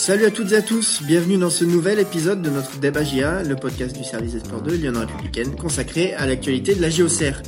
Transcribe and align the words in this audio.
Salut 0.00 0.24
à 0.24 0.30
toutes 0.30 0.52
et 0.52 0.56
à 0.56 0.62
tous, 0.62 1.02
bienvenue 1.02 1.36
dans 1.36 1.50
ce 1.50 1.62
nouvel 1.62 1.98
épisode 1.98 2.40
de 2.40 2.48
notre 2.48 2.78
débat 2.78 3.04
GIA, 3.04 3.42
le 3.42 3.54
podcast 3.54 3.94
du 3.94 4.02
service 4.02 4.32
des 4.32 4.40
sports 4.40 4.62
de 4.62 4.72
Lyon 4.72 4.94
Républicaine 4.98 5.54
consacré 5.54 6.14
à 6.14 6.26
l'actualité 6.26 6.74
de 6.74 6.80
la 6.80 6.88
JOCR. 6.88 7.42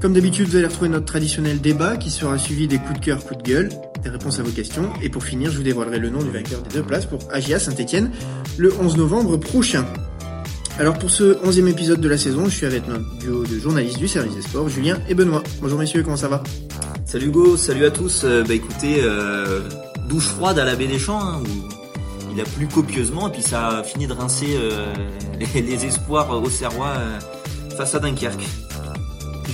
Comme 0.00 0.14
d'habitude, 0.14 0.48
vous 0.48 0.56
allez 0.56 0.64
retrouver 0.64 0.88
notre 0.88 1.04
traditionnel 1.04 1.60
débat 1.60 1.98
qui 1.98 2.10
sera 2.10 2.38
suivi 2.38 2.66
des 2.66 2.78
coups 2.78 2.98
de 2.98 3.04
cœur, 3.04 3.22
coups 3.26 3.42
de 3.42 3.50
gueule, 3.50 3.68
des 4.02 4.08
réponses 4.08 4.38
à 4.38 4.42
vos 4.42 4.52
questions. 4.52 4.90
Et 5.02 5.10
pour 5.10 5.22
finir, 5.22 5.50
je 5.50 5.58
vous 5.58 5.64
dévoilerai 5.64 5.98
le 5.98 6.08
nom 6.08 6.22
du 6.22 6.30
vainqueur 6.30 6.62
des 6.62 6.76
deux 6.76 6.82
places 6.82 7.04
pour 7.04 7.18
AGIA 7.30 7.58
Saint-Etienne 7.58 8.10
le 8.56 8.72
11 8.80 8.96
novembre 8.96 9.36
prochain. 9.36 9.84
Alors 10.78 10.98
pour 10.98 11.10
ce 11.10 11.34
11e 11.44 11.68
épisode 11.68 12.00
de 12.00 12.08
la 12.08 12.16
saison, 12.16 12.46
je 12.46 12.54
suis 12.54 12.66
avec 12.66 12.88
notre 12.88 13.18
duo 13.18 13.44
de 13.44 13.58
journalistes 13.58 13.98
du 13.98 14.08
service 14.08 14.34
des 14.34 14.42
sports, 14.42 14.70
Julien 14.70 14.98
et 15.10 15.14
Benoît. 15.14 15.42
Bonjour 15.60 15.78
messieurs, 15.78 16.02
comment 16.02 16.16
ça 16.16 16.28
va? 16.28 16.42
Salut 17.04 17.26
Hugo, 17.26 17.58
salut 17.58 17.84
à 17.84 17.90
tous. 17.90 18.22
Euh, 18.24 18.44
bah 18.44 18.54
écoutez, 18.54 18.96
euh, 19.02 19.60
douche 20.08 20.26
froide 20.26 20.58
à 20.58 20.64
la 20.64 20.76
baie 20.76 20.86
des 20.86 20.98
Champs, 20.98 21.20
hein, 21.20 21.40
où 21.42 22.32
il 22.32 22.40
a 22.40 22.44
plu 22.44 22.66
copieusement 22.66 23.28
et 23.28 23.32
puis 23.32 23.42
ça 23.42 23.68
a 23.68 23.82
fini 23.82 24.06
de 24.06 24.12
rincer 24.12 24.56
euh, 24.56 24.94
les, 25.54 25.62
les 25.62 25.84
espoirs 25.86 26.30
au 26.30 26.50
Serrois 26.50 26.94
euh, 26.96 27.18
face 27.76 27.94
à 27.94 27.98
Dunkerque. 27.98 28.46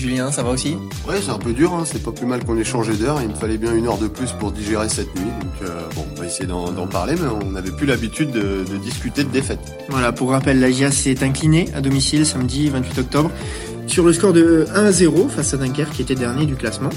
Julien, 0.03 0.33
ça 0.33 0.43
va 0.43 0.51
aussi? 0.51 0.77
Ouais, 1.07 1.21
c'est 1.23 1.31
un 1.31 1.39
peu 1.39 1.53
dur, 1.53 1.73
hein. 1.73 1.85
c'est 1.85 2.03
pas 2.03 2.11
plus 2.11 2.27
mal 2.27 2.45
qu'on 2.45 2.59
ait 2.59 2.65
changé 2.65 2.95
d'heure. 2.95 3.21
Il 3.23 3.29
me 3.29 3.35
fallait 3.35 3.57
bien 3.57 3.73
une 3.73 3.87
heure 3.87 3.99
de 3.99 4.09
plus 4.09 4.33
pour 4.33 4.51
digérer 4.51 4.89
cette 4.89 5.15
nuit. 5.15 5.31
Donc 5.41 5.69
euh, 5.69 5.81
bon, 5.95 6.05
on 6.17 6.21
va 6.21 6.27
essayer 6.27 6.47
d'en 6.47 6.73
d'en 6.73 6.89
parler, 6.89 7.15
mais 7.15 7.29
on 7.29 7.53
n'avait 7.53 7.71
plus 7.71 7.87
l'habitude 7.87 8.33
de, 8.33 8.65
de 8.69 8.77
discuter 8.79 9.23
de 9.23 9.29
défaite. 9.29 9.61
Voilà, 9.91 10.11
pour 10.11 10.31
rappel, 10.31 10.59
la 10.59 10.73
GIA 10.73 10.91
s'est 10.91 11.23
inclinée 11.23 11.69
à 11.73 11.81
domicile 11.81 12.27
samedi 12.27 12.69
28 12.69 12.99
octobre 12.99 13.31
sur 13.87 14.05
le 14.05 14.13
score 14.13 14.33
de 14.33 14.67
1 14.75 14.87
à 14.87 14.91
0 14.91 15.29
face 15.29 15.55
à 15.55 15.57
Dunkerque 15.57 15.93
qui 15.93 16.03
était 16.03 16.17
dernier 16.17 16.47
du 16.47 16.57
classement 16.57 16.91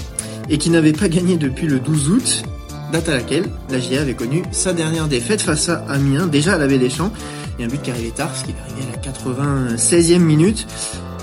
et 0.49 0.57
qui 0.57 0.71
n'avait 0.71 0.93
pas 0.93 1.07
gagné 1.07 1.37
depuis 1.37 1.67
le 1.67 1.79
12 1.79 2.09
août, 2.09 2.43
date 2.91 3.09
à 3.09 3.13
laquelle 3.13 3.49
la 3.69 3.79
GIA 3.79 4.01
avait 4.01 4.13
connu 4.13 4.43
sa 4.51 4.73
dernière 4.73 5.07
défaite 5.07 5.41
face 5.41 5.69
à 5.69 5.85
Amiens, 5.89 6.27
déjà 6.27 6.55
à 6.55 6.57
la 6.57 6.67
baie 6.67 6.77
des 6.77 6.89
Champs. 6.89 7.11
Et 7.59 7.63
un 7.63 7.67
but 7.67 7.81
qui 7.81 7.91
arrivait 7.91 8.11
tard, 8.11 8.27
parce 8.27 8.43
qu'il 8.43 8.53
est 8.53 8.59
arrivé 8.59 8.81
à 8.91 8.95
la 8.95 9.77
96e 9.77 10.19
minute. 10.19 10.67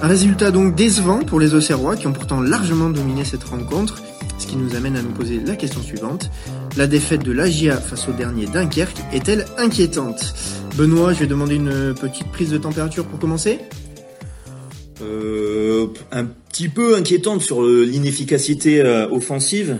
Un 0.02 0.08
résultat 0.08 0.50
donc 0.50 0.74
décevant 0.74 1.20
pour 1.20 1.38
les 1.38 1.54
Auxerrois 1.54 1.96
qui 1.96 2.06
ont 2.06 2.12
pourtant 2.12 2.40
largement 2.40 2.90
dominé 2.90 3.24
cette 3.24 3.44
rencontre, 3.44 4.02
ce 4.38 4.46
qui 4.46 4.56
nous 4.56 4.74
amène 4.74 4.96
à 4.96 5.02
nous 5.02 5.10
poser 5.12 5.40
la 5.44 5.56
question 5.56 5.82
suivante. 5.82 6.30
La 6.76 6.86
défaite 6.86 7.22
de 7.22 7.32
l'AGIA 7.32 7.76
face 7.76 8.08
au 8.08 8.12
dernier 8.12 8.46
Dunkerque 8.46 8.98
est-elle 9.12 9.44
inquiétante? 9.58 10.34
Benoît, 10.76 11.12
je 11.12 11.20
vais 11.20 11.26
demander 11.26 11.56
une 11.56 11.94
petite 11.94 12.28
prise 12.28 12.50
de 12.50 12.58
température 12.58 13.04
pour 13.04 13.18
commencer. 13.18 13.58
Euh, 15.02 15.88
un 16.10 16.24
petit 16.24 16.68
peu 16.68 16.96
inquiétante 16.96 17.42
sur 17.42 17.62
l'inefficacité 17.62 18.80
euh, 18.80 19.08
offensive. 19.08 19.78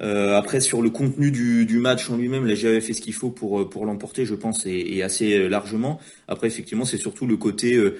Euh, 0.00 0.36
après 0.36 0.60
sur 0.60 0.82
le 0.82 0.90
contenu 0.90 1.30
du, 1.30 1.78
match 1.78 2.10
en 2.10 2.16
lui-même, 2.16 2.46
la 2.46 2.54
avait 2.54 2.80
fait 2.80 2.94
ce 2.94 3.00
qu'il 3.00 3.14
faut 3.14 3.30
pour 3.30 3.60
euh, 3.60 3.68
pour 3.68 3.86
l'emporter, 3.86 4.24
je 4.26 4.34
pense, 4.34 4.66
et, 4.66 5.02
assez 5.02 5.34
euh, 5.34 5.48
largement. 5.48 6.00
Après 6.26 6.48
effectivement, 6.48 6.84
c'est 6.84 6.96
surtout 6.96 7.26
le 7.26 7.36
côté 7.36 7.74
euh, 7.74 7.98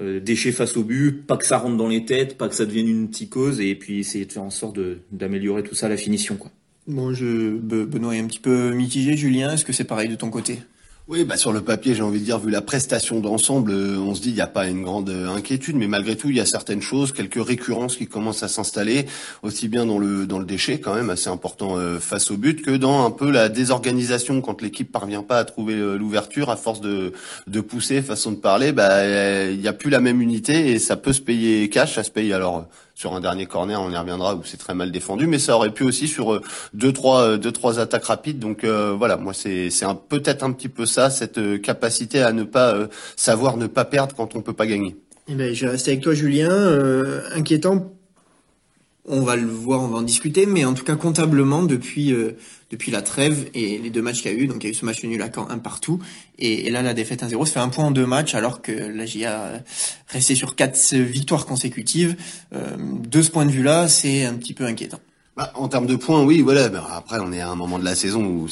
euh, 0.00 0.20
déchet 0.20 0.50
face 0.50 0.76
au 0.76 0.82
but, 0.82 1.24
pas 1.24 1.36
que 1.36 1.46
ça 1.46 1.58
rentre 1.58 1.76
dans 1.76 1.88
les 1.88 2.04
têtes, 2.04 2.36
pas 2.36 2.48
que 2.48 2.54
ça 2.54 2.66
devienne 2.66 2.88
une 2.88 3.10
psychose, 3.10 3.60
et 3.60 3.74
puis 3.76 4.02
c'est 4.02 4.24
de 4.24 4.32
faire 4.32 4.42
en 4.42 4.50
sorte 4.50 4.78
d'améliorer 5.12 5.62
tout 5.62 5.74
ça 5.74 5.86
à 5.86 5.88
la 5.88 5.96
finition, 5.96 6.36
quoi. 6.36 6.50
Bon, 6.86 7.12
je, 7.12 7.24
Be- 7.24 7.84
Benoît 7.86 8.14
est 8.14 8.20
un 8.20 8.26
petit 8.26 8.38
peu 8.38 8.70
mitigé. 8.72 9.16
Julien, 9.16 9.52
est-ce 9.52 9.64
que 9.64 9.72
c'est 9.72 9.84
pareil 9.84 10.08
de 10.08 10.14
ton 10.14 10.30
côté? 10.30 10.58
Oui, 11.08 11.22
bah 11.22 11.36
sur 11.36 11.52
le 11.52 11.60
papier, 11.60 11.94
j'ai 11.94 12.02
envie 12.02 12.18
de 12.18 12.24
dire, 12.24 12.40
vu 12.40 12.50
la 12.50 12.62
prestation 12.62 13.20
d'ensemble, 13.20 13.70
euh, 13.70 13.96
on 13.96 14.16
se 14.16 14.20
dit 14.20 14.30
il 14.30 14.34
n'y 14.34 14.40
a 14.40 14.48
pas 14.48 14.66
une 14.66 14.82
grande 14.82 15.08
euh, 15.08 15.28
inquiétude, 15.28 15.76
mais 15.76 15.86
malgré 15.86 16.16
tout, 16.16 16.30
il 16.30 16.36
y 16.36 16.40
a 16.40 16.44
certaines 16.44 16.82
choses, 16.82 17.12
quelques 17.12 17.40
récurrences 17.46 17.96
qui 17.96 18.08
commencent 18.08 18.42
à 18.42 18.48
s'installer, 18.48 19.06
aussi 19.44 19.68
bien 19.68 19.86
dans 19.86 20.00
le 20.00 20.26
dans 20.26 20.40
le 20.40 20.44
déchet 20.44 20.80
quand 20.80 20.96
même 20.96 21.08
assez 21.08 21.28
important 21.28 21.78
euh, 21.78 22.00
face 22.00 22.32
au 22.32 22.36
but, 22.36 22.60
que 22.60 22.72
dans 22.72 23.06
un 23.06 23.12
peu 23.12 23.30
la 23.30 23.48
désorganisation 23.48 24.40
quand 24.40 24.60
l'équipe 24.60 24.90
parvient 24.90 25.22
pas 25.22 25.38
à 25.38 25.44
trouver 25.44 25.76
l'ouverture 25.76 26.50
à 26.50 26.56
force 26.56 26.80
de 26.80 27.12
de 27.46 27.60
pousser, 27.60 28.02
façon 28.02 28.32
de 28.32 28.38
parler, 28.38 28.72
bah 28.72 29.48
il 29.48 29.60
n'y 29.60 29.68
a 29.68 29.72
plus 29.72 29.90
la 29.90 30.00
même 30.00 30.20
unité 30.20 30.72
et 30.72 30.80
ça 30.80 30.96
peut 30.96 31.12
se 31.12 31.20
payer 31.20 31.68
cash, 31.70 31.94
ça 31.94 32.02
se 32.02 32.10
paye 32.10 32.32
alors. 32.32 32.66
Sur 32.96 33.14
un 33.14 33.20
dernier 33.20 33.44
corner, 33.44 33.78
on 33.80 33.90
y 33.90 33.96
reviendra 33.96 34.34
où 34.34 34.40
c'est 34.42 34.56
très 34.56 34.74
mal 34.74 34.90
défendu, 34.90 35.26
mais 35.26 35.38
ça 35.38 35.54
aurait 35.54 35.70
pu 35.70 35.84
aussi 35.84 36.08
sur 36.08 36.32
euh, 36.32 36.40
deux 36.72 36.94
trois 36.94 37.20
euh, 37.20 37.36
deux 37.36 37.52
trois 37.52 37.78
attaques 37.78 38.06
rapides. 38.06 38.38
Donc 38.38 38.64
euh, 38.64 38.94
voilà, 38.96 39.18
moi 39.18 39.34
c'est 39.34 39.68
c'est 39.68 39.86
peut-être 40.08 40.42
un 40.42 40.50
petit 40.50 40.70
peu 40.70 40.86
ça 40.86 41.10
cette 41.10 41.60
capacité 41.60 42.22
à 42.22 42.32
ne 42.32 42.42
pas 42.42 42.74
savoir 43.14 43.58
ne 43.58 43.66
pas 43.66 43.84
perdre 43.84 44.16
quand 44.16 44.34
on 44.34 44.40
peut 44.40 44.54
pas 44.54 44.66
gagner. 44.66 44.96
Eh 45.28 45.34
ben, 45.34 45.54
je 45.54 45.66
vais 45.66 45.72
rester 45.72 45.90
avec 45.90 46.02
toi, 46.02 46.14
Julien. 46.14 46.48
Inquiétant. 47.34 47.95
On 49.08 49.22
va 49.22 49.36
le 49.36 49.46
voir, 49.46 49.82
on 49.82 49.88
va 49.88 49.98
en 49.98 50.02
discuter, 50.02 50.46
mais 50.46 50.64
en 50.64 50.74
tout 50.74 50.84
cas 50.84 50.96
comptablement 50.96 51.62
depuis 51.62 52.12
euh, 52.12 52.36
depuis 52.70 52.90
la 52.90 53.02
trêve 53.02 53.48
et 53.54 53.78
les 53.78 53.90
deux 53.90 54.02
matchs 54.02 54.22
qu'il 54.22 54.32
y 54.32 54.34
a 54.34 54.38
eu, 54.38 54.48
donc 54.48 54.64
il 54.64 54.66
y 54.66 54.68
a 54.68 54.70
eu 54.70 54.74
ce 54.74 54.84
match 54.84 55.04
nul 55.04 55.22
à 55.22 55.30
Caen 55.32 55.48
un 55.48 55.58
partout, 55.58 56.00
et, 56.38 56.68
là 56.70 56.82
la 56.82 56.94
défaite 56.94 57.22
1-0, 57.22 57.46
ça 57.46 57.52
fait 57.52 57.60
un 57.60 57.68
point 57.68 57.84
en 57.84 57.90
deux 57.92 58.06
matchs 58.06 58.34
alors 58.34 58.62
que 58.62 58.72
la 58.72 59.06
GIA 59.06 59.62
resté 60.08 60.34
sur 60.34 60.56
quatre 60.56 60.76
victoires 60.94 61.46
consécutives. 61.46 62.16
Euh, 62.52 62.76
de 62.76 63.22
ce 63.22 63.30
point 63.30 63.46
de 63.46 63.52
vue-là, 63.52 63.88
c'est 63.88 64.24
un 64.24 64.34
petit 64.34 64.54
peu 64.54 64.64
inquiétant. 64.64 65.00
Bah, 65.36 65.52
en 65.54 65.68
termes 65.68 65.86
de 65.86 65.96
points, 65.96 66.22
oui, 66.22 66.40
voilà. 66.40 66.70
Mais 66.70 66.78
après, 66.94 67.18
on 67.20 67.30
est 67.30 67.40
à 67.42 67.50
un 67.50 67.56
moment 67.56 67.78
de 67.78 67.84
la 67.84 67.94
saison 67.94 68.24
où 68.24 68.46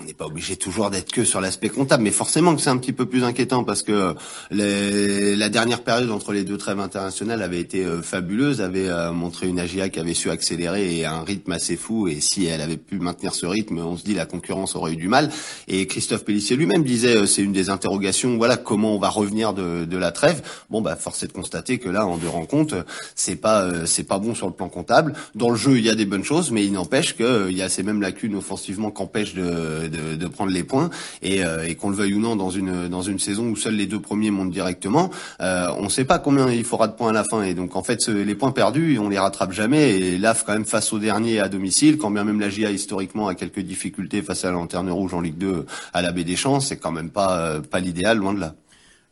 on 0.00 0.04
n'est 0.04 0.14
pas 0.14 0.26
obligé 0.26 0.54
toujours 0.54 0.88
d'être 0.88 1.10
que 1.10 1.24
sur 1.24 1.40
l'aspect 1.40 1.70
comptable, 1.70 2.04
mais 2.04 2.12
forcément 2.12 2.54
que 2.54 2.62
c'est 2.62 2.70
un 2.70 2.76
petit 2.76 2.92
peu 2.92 3.04
plus 3.06 3.24
inquiétant 3.24 3.64
parce 3.64 3.82
que 3.82 4.14
les- 4.52 5.34
la 5.34 5.48
dernière 5.48 5.82
période 5.82 6.08
entre 6.12 6.32
les 6.32 6.44
deux 6.44 6.56
trêves 6.56 6.78
internationales 6.78 7.42
avait 7.42 7.58
été 7.58 7.84
euh, 7.84 8.00
fabuleuse, 8.00 8.60
avait 8.60 8.88
euh, 8.88 9.10
montré 9.10 9.48
une 9.48 9.58
AGIA 9.58 9.88
qui 9.88 9.98
avait 9.98 10.14
su 10.14 10.30
accélérer 10.30 10.98
et 10.98 11.04
un 11.04 11.22
rythme 11.24 11.50
assez 11.50 11.74
fou. 11.76 12.06
Et 12.06 12.20
si 12.20 12.46
elle 12.46 12.60
avait 12.60 12.76
pu 12.76 13.00
maintenir 13.00 13.34
ce 13.34 13.46
rythme, 13.46 13.78
on 13.78 13.96
se 13.96 14.04
dit 14.04 14.14
la 14.14 14.26
concurrence 14.26 14.76
aurait 14.76 14.92
eu 14.92 14.96
du 14.96 15.08
mal. 15.08 15.30
Et 15.66 15.88
Christophe 15.88 16.24
Pellissier 16.24 16.54
lui-même 16.54 16.84
disait, 16.84 17.16
euh, 17.16 17.26
c'est 17.26 17.42
une 17.42 17.52
des 17.52 17.70
interrogations. 17.70 18.36
Voilà, 18.36 18.56
comment 18.56 18.94
on 18.94 19.00
va 19.00 19.08
revenir 19.08 19.52
de, 19.52 19.84
de 19.84 19.96
la 19.96 20.12
trêve 20.12 20.42
Bon, 20.70 20.80
bah, 20.80 20.94
force 20.94 21.24
est 21.24 21.26
de 21.26 21.32
constater 21.32 21.78
que 21.78 21.88
là, 21.88 22.06
en 22.06 22.18
deux 22.18 22.28
rencontres, 22.28 22.86
c'est 23.16 23.34
pas, 23.34 23.84
c'est 23.84 24.04
pas 24.04 24.20
bon 24.20 24.36
sur 24.36 24.46
le 24.46 24.52
plan 24.52 24.68
comptable. 24.68 25.14
Dans 25.34 25.50
le 25.50 25.56
jeu, 25.56 25.76
il 25.76 25.84
y 25.84 25.90
a 25.90 25.96
des 25.96 26.04
bonnes 26.04 26.19
choses, 26.24 26.50
mais 26.50 26.64
il 26.64 26.72
n'empêche 26.72 27.16
qu'il 27.16 27.52
y 27.56 27.62
a 27.62 27.68
ces 27.68 27.82
mêmes 27.82 28.00
lacunes 28.00 28.34
offensivement 28.34 28.90
qu'empêchent 28.90 29.34
de, 29.34 29.88
de, 29.88 30.16
de 30.16 30.26
prendre 30.26 30.52
les 30.52 30.64
points. 30.64 30.90
Et, 31.22 31.44
euh, 31.44 31.66
et 31.66 31.74
qu'on 31.74 31.90
le 31.90 31.96
veuille 31.96 32.14
ou 32.14 32.20
non, 32.20 32.36
dans 32.36 32.50
une 32.50 32.88
dans 32.88 33.02
une 33.02 33.18
saison 33.18 33.48
où 33.48 33.56
seuls 33.56 33.74
les 33.74 33.86
deux 33.86 34.00
premiers 34.00 34.30
montent 34.30 34.50
directement, 34.50 35.10
euh, 35.40 35.68
on 35.78 35.84
ne 35.84 35.88
sait 35.88 36.04
pas 36.04 36.18
combien 36.18 36.50
il 36.50 36.64
faudra 36.64 36.88
de 36.88 36.94
points 36.94 37.10
à 37.10 37.12
la 37.12 37.24
fin. 37.24 37.42
Et 37.42 37.54
donc 37.54 37.76
en 37.76 37.82
fait, 37.82 38.08
les 38.08 38.34
points 38.34 38.52
perdus, 38.52 38.98
on 38.98 39.08
les 39.08 39.18
rattrape 39.18 39.52
jamais. 39.52 39.98
Et 39.98 40.18
là, 40.18 40.34
quand 40.46 40.52
même 40.52 40.64
face 40.64 40.92
au 40.92 40.98
dernier 40.98 41.40
à 41.40 41.48
domicile, 41.48 41.98
quand 41.98 42.10
bien 42.10 42.24
même 42.24 42.40
la 42.40 42.50
GIA 42.50 42.70
historiquement 42.70 43.28
a 43.28 43.34
quelques 43.34 43.60
difficultés 43.60 44.22
face 44.22 44.44
à 44.44 44.48
la 44.48 44.54
lanterne 44.54 44.90
rouge 44.90 45.14
en 45.14 45.20
Ligue 45.20 45.38
2 45.38 45.66
à 45.92 46.02
la 46.02 46.12
Baie 46.12 46.24
des 46.24 46.36
Champs, 46.36 46.60
c'est 46.60 46.76
quand 46.78 46.92
même 46.92 47.10
pas 47.10 47.38
euh, 47.40 47.60
pas 47.60 47.80
l'idéal, 47.80 48.18
loin 48.18 48.32
de 48.34 48.40
là. 48.40 48.54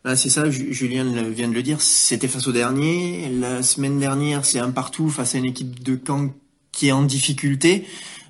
Là, 0.05 0.15
c'est 0.15 0.29
ça, 0.29 0.49
Ju- 0.49 0.73
Julien 0.73 1.05
vient 1.31 1.49
de 1.49 1.55
le 1.55 1.63
dire, 1.63 1.81
c'était 1.81 2.29
face 2.29 2.47
au 2.47 2.53
dernier. 2.53 3.29
La 3.41 3.63
semaine 3.63 3.99
dernière, 3.99 4.45
c'est 4.45 4.61
un 4.61 4.71
partout 4.71 5.09
face 5.11 5.35
à 5.35 5.39
une 5.39 5.45
équipe 5.45 5.83
de 5.83 5.99
Caen 6.07 6.31
qui 6.79 6.89
est 6.89 6.93
en 6.93 7.03
difficulté. 7.03 7.87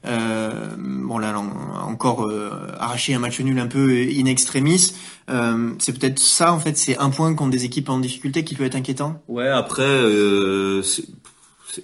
Euh, 0.07 0.71
bon 0.79 1.19
là, 1.19 1.39
en- 1.39 1.91
encore 1.91 2.25
euh, 2.27 2.51
arraché 2.79 3.13
un 3.15 3.19
match 3.19 3.41
nul 3.41 3.59
un 3.59 3.67
peu 3.67 3.91
in 3.91 4.25
extremis. 4.27 4.95
Euh, 5.29 5.73
c'est 5.79 5.93
peut-être 5.99 6.19
ça 6.19 6.53
en 6.53 6.59
fait, 6.61 6.79
c'est 6.79 6.97
un 6.99 7.11
point 7.11 7.35
contre 7.35 7.51
des 7.51 7.65
équipes 7.67 7.91
en 7.91 7.99
difficulté 7.99 8.45
qui 8.45 8.55
peut 8.55 8.65
être 8.65 8.77
inquiétant. 8.77 9.21
Ouais, 9.29 9.49
après, 9.49 9.83
euh, 9.85 10.83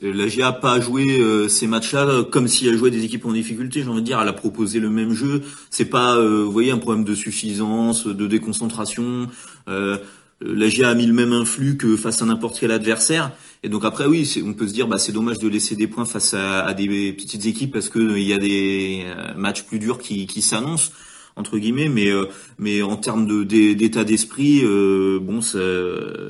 la 0.01 0.27
GIA 0.27 0.49
a 0.49 0.53
pas 0.53 0.81
joué 0.81 1.05
euh, 1.21 1.49
ces 1.49 1.67
matchs-là 1.67 2.25
comme 2.31 2.49
si 2.49 2.67
elle 2.67 2.79
jouait 2.79 2.91
des 2.91 3.05
équipes 3.05 3.27
en 3.27 3.33
difficulté. 3.33 3.83
J'ai 3.83 3.89
envie 3.89 4.01
de 4.01 4.07
dire, 4.07 4.19
elle 4.21 4.29
a 4.29 4.33
proposé 4.33 4.81
le 4.81 4.89
même 4.89 5.13
jeu. 5.13 5.43
C'est 5.71 5.85
pas, 5.85 6.17
euh, 6.17 6.43
vous 6.45 6.53
voyez, 6.53 6.71
un 6.71 6.79
problème 6.79 7.05
de 7.05 7.15
suffisance, 7.15 8.07
de 8.07 8.27
déconcentration. 8.27 9.29
Euh, 9.69 9.99
la 10.45 10.69
GIA 10.69 10.91
a 10.91 10.95
mis 10.95 11.07
le 11.07 11.13
même 11.13 11.33
influx 11.33 11.77
que 11.77 11.97
face 11.97 12.21
à 12.21 12.27
n'importe 12.27 12.59
quel 12.61 12.71
adversaire. 12.71 13.33
Et 13.63 13.69
donc 13.69 13.85
après, 13.85 14.05
oui, 14.07 14.31
on 14.45 14.53
peut 14.53 14.69
se 14.69 14.75
dire, 14.75 14.87
bah, 14.87 14.99
c'est 14.99 15.13
dommage 15.13 15.39
de 15.39 15.49
laisser 15.49 15.75
des 15.75 15.87
points 15.87 16.05
face 16.05 16.35
à, 16.35 16.65
à 16.65 16.75
des 16.75 17.13
petites 17.13 17.47
équipes 17.47 17.73
parce 17.73 17.89
que 17.89 17.99
euh, 17.99 18.21
y 18.21 18.33
a 18.35 18.39
des 18.39 19.05
euh, 19.07 19.35
matchs 19.35 19.63
plus 19.63 19.79
durs 19.79 19.99
qui, 19.99 20.27
qui 20.27 20.43
s'annoncent 20.43 20.93
entre 21.37 21.59
guillemets, 21.59 21.89
mais 21.89 22.09
euh, 22.11 22.27
mais 22.59 22.83
en 22.83 22.97
termes 22.97 23.27
de 23.27 23.43
d'é- 23.43 23.75
d'état 23.75 24.05
d'esprit, 24.05 24.61
euh, 24.65 25.19
bon, 25.21 25.41
ça- 25.41 25.59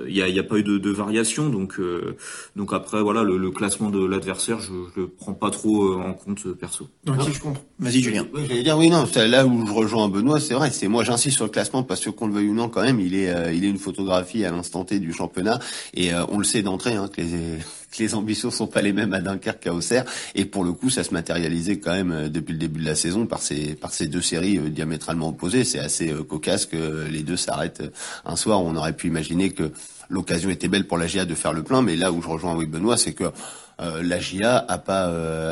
il 0.09 0.15
y 0.17 0.23
a, 0.23 0.29
il 0.29 0.35
y 0.35 0.39
a 0.39 0.43
pas 0.43 0.57
eu 0.59 0.63
de, 0.63 0.79
de 0.79 0.91
variation, 0.91 1.49
donc 1.49 1.79
euh, 1.79 2.17
donc 2.57 2.73
après 2.73 3.03
voilà, 3.03 3.23
le, 3.23 3.37
le 3.37 3.51
classement 3.51 3.91
de 3.91 4.05
l'adversaire, 4.05 4.61
je, 4.61 4.73
je 4.95 5.01
le 5.03 5.09
prends 5.09 5.35
pas 5.35 5.51
trop 5.51 5.93
euh, 5.93 5.97
en 5.97 6.15
compte 6.15 6.53
perso. 6.55 6.89
Donc 7.05 7.23
si 7.23 7.33
je 7.33 7.41
comprends. 7.41 7.63
Vas-y 7.79 8.01
Julien. 8.01 8.27
Oui, 8.33 8.43
j'allais 8.49 8.63
dire 8.63 8.79
oui 8.79 8.89
non, 8.89 9.05
c'est 9.11 9.29
là 9.29 9.45
où 9.47 9.67
je 9.67 9.73
rejoins 9.73 10.09
Benoît, 10.09 10.41
c'est 10.41 10.55
vrai, 10.55 10.71
c'est 10.71 10.89
moi 10.89 11.05
j'insiste 11.05 11.37
sur 11.37 11.45
le 11.45 11.51
classement 11.51 11.83
parce 11.83 12.01
que 12.01 12.11
qu'on 12.11 12.27
le 12.29 12.35
veuille 12.35 12.49
ou 12.49 12.55
non 12.55 12.69
quand 12.69 12.83
même, 12.83 13.01
il 13.01 13.15
est 13.15 13.29
euh, 13.31 13.53
il 13.53 13.65
est 13.65 13.69
une 13.71 13.79
photographie 13.79 14.45
à 14.45 14.51
l'instant 14.51 14.85
T 14.85 14.99
du 15.01 15.13
championnat 15.13 15.59
et 15.93 16.15
euh, 16.15 16.25
on 16.31 16.39
le 16.39 16.45
sait 16.45 16.63
d'entrée 16.63 16.95
hein, 16.95 17.09
que 17.15 17.21
les 17.21 17.29
que 17.97 18.03
les 18.03 18.15
ambitions 18.15 18.51
sont 18.51 18.67
pas 18.67 18.83
les 18.83 18.93
mêmes 18.93 19.13
à 19.15 19.21
Dunkerque 19.21 19.61
qu'à 19.61 19.73
Auxerre 19.73 20.05
et 20.35 20.45
pour 20.45 20.65
le 20.65 20.73
coup 20.73 20.91
ça 20.91 21.05
se 21.05 21.13
matérialisait 21.13 21.79
quand 21.79 21.93
même 21.93 22.13
euh, 22.13 22.29
depuis 22.29 22.53
le 22.53 22.59
début 22.59 22.81
de 22.81 22.87
la 22.87 22.95
saison 22.95 23.27
par 23.27 23.41
ces 23.41 23.75
par 23.75 23.93
ces 23.93 24.07
deux 24.07 24.23
séries 24.23 24.59
euh, 24.59 24.71
diamétralement 24.71 25.29
opposées, 25.29 25.65
c'est 25.65 25.79
assez 25.79 26.11
euh, 26.11 26.23
cocasse 26.23 26.67
que 26.67 27.07
les 27.09 27.23
deux 27.23 27.37
s'arrêtent 27.37 27.81
euh, 27.81 27.91
un 28.25 28.37
soir, 28.37 28.63
on 28.63 28.77
aurait 28.77 28.93
pu 28.95 29.09
imaginer 29.09 29.51
que 29.51 29.71
l'occasion 30.09 30.51
était 30.51 30.69
belle 30.69 30.87
pour 30.87 30.99
la 30.99 31.07
GIA 31.07 31.25
de 31.25 31.35
faire 31.35 31.53
le 31.53 31.63
plein, 31.63 31.83
mais 31.83 31.97
là 31.97 32.13
où 32.13 32.21
je 32.23 32.29
rejoins 32.29 32.55
oui 32.55 32.67
Benoît, 32.67 32.97
c'est 32.97 33.13
que 33.13 33.25
euh, 33.81 34.03
la 34.03 34.21
GIA 34.21 34.65
a 34.69 34.79
pas 34.79 35.07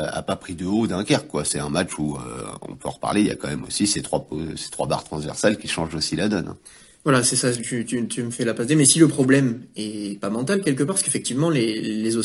a 0.07 0.21
pas 0.21 0.35
pris 0.35 0.55
de 0.55 0.65
haut 0.65 0.87
Dunkerque 0.87 1.27
quoi. 1.27 1.43
C'est 1.43 1.59
un 1.59 1.69
match 1.69 1.97
où 1.97 2.17
on 2.61 2.75
peut 2.75 2.87
en 2.87 2.91
reparler. 2.91 3.21
Il 3.21 3.27
y 3.27 3.31
a 3.31 3.35
quand 3.35 3.49
même 3.49 3.65
aussi 3.65 3.85
ces 3.85 4.01
trois 4.01 4.25
ces 4.55 4.69
trois 4.69 4.87
barres 4.87 5.03
transversales 5.03 5.57
qui 5.57 5.67
changent 5.67 5.95
aussi 5.95 6.15
la 6.15 6.29
donne. 6.29 6.47
Hein. 6.47 6.57
Voilà, 7.03 7.21
c'est 7.21 7.35
ça, 7.35 7.51
tu, 7.51 7.83
tu, 7.83 8.07
tu, 8.07 8.23
me 8.23 8.31
fais 8.31 8.45
la 8.45 8.53
passe 8.53 8.69
Mais 8.69 8.85
si 8.85 8.97
le 8.97 9.09
problème 9.09 9.59
est 9.75 10.17
pas 10.21 10.29
mental 10.29 10.61
quelque 10.61 10.83
part, 10.83 10.95
parce 10.95 11.03
qu'effectivement, 11.03 11.49
les, 11.49 11.81
les 11.81 12.17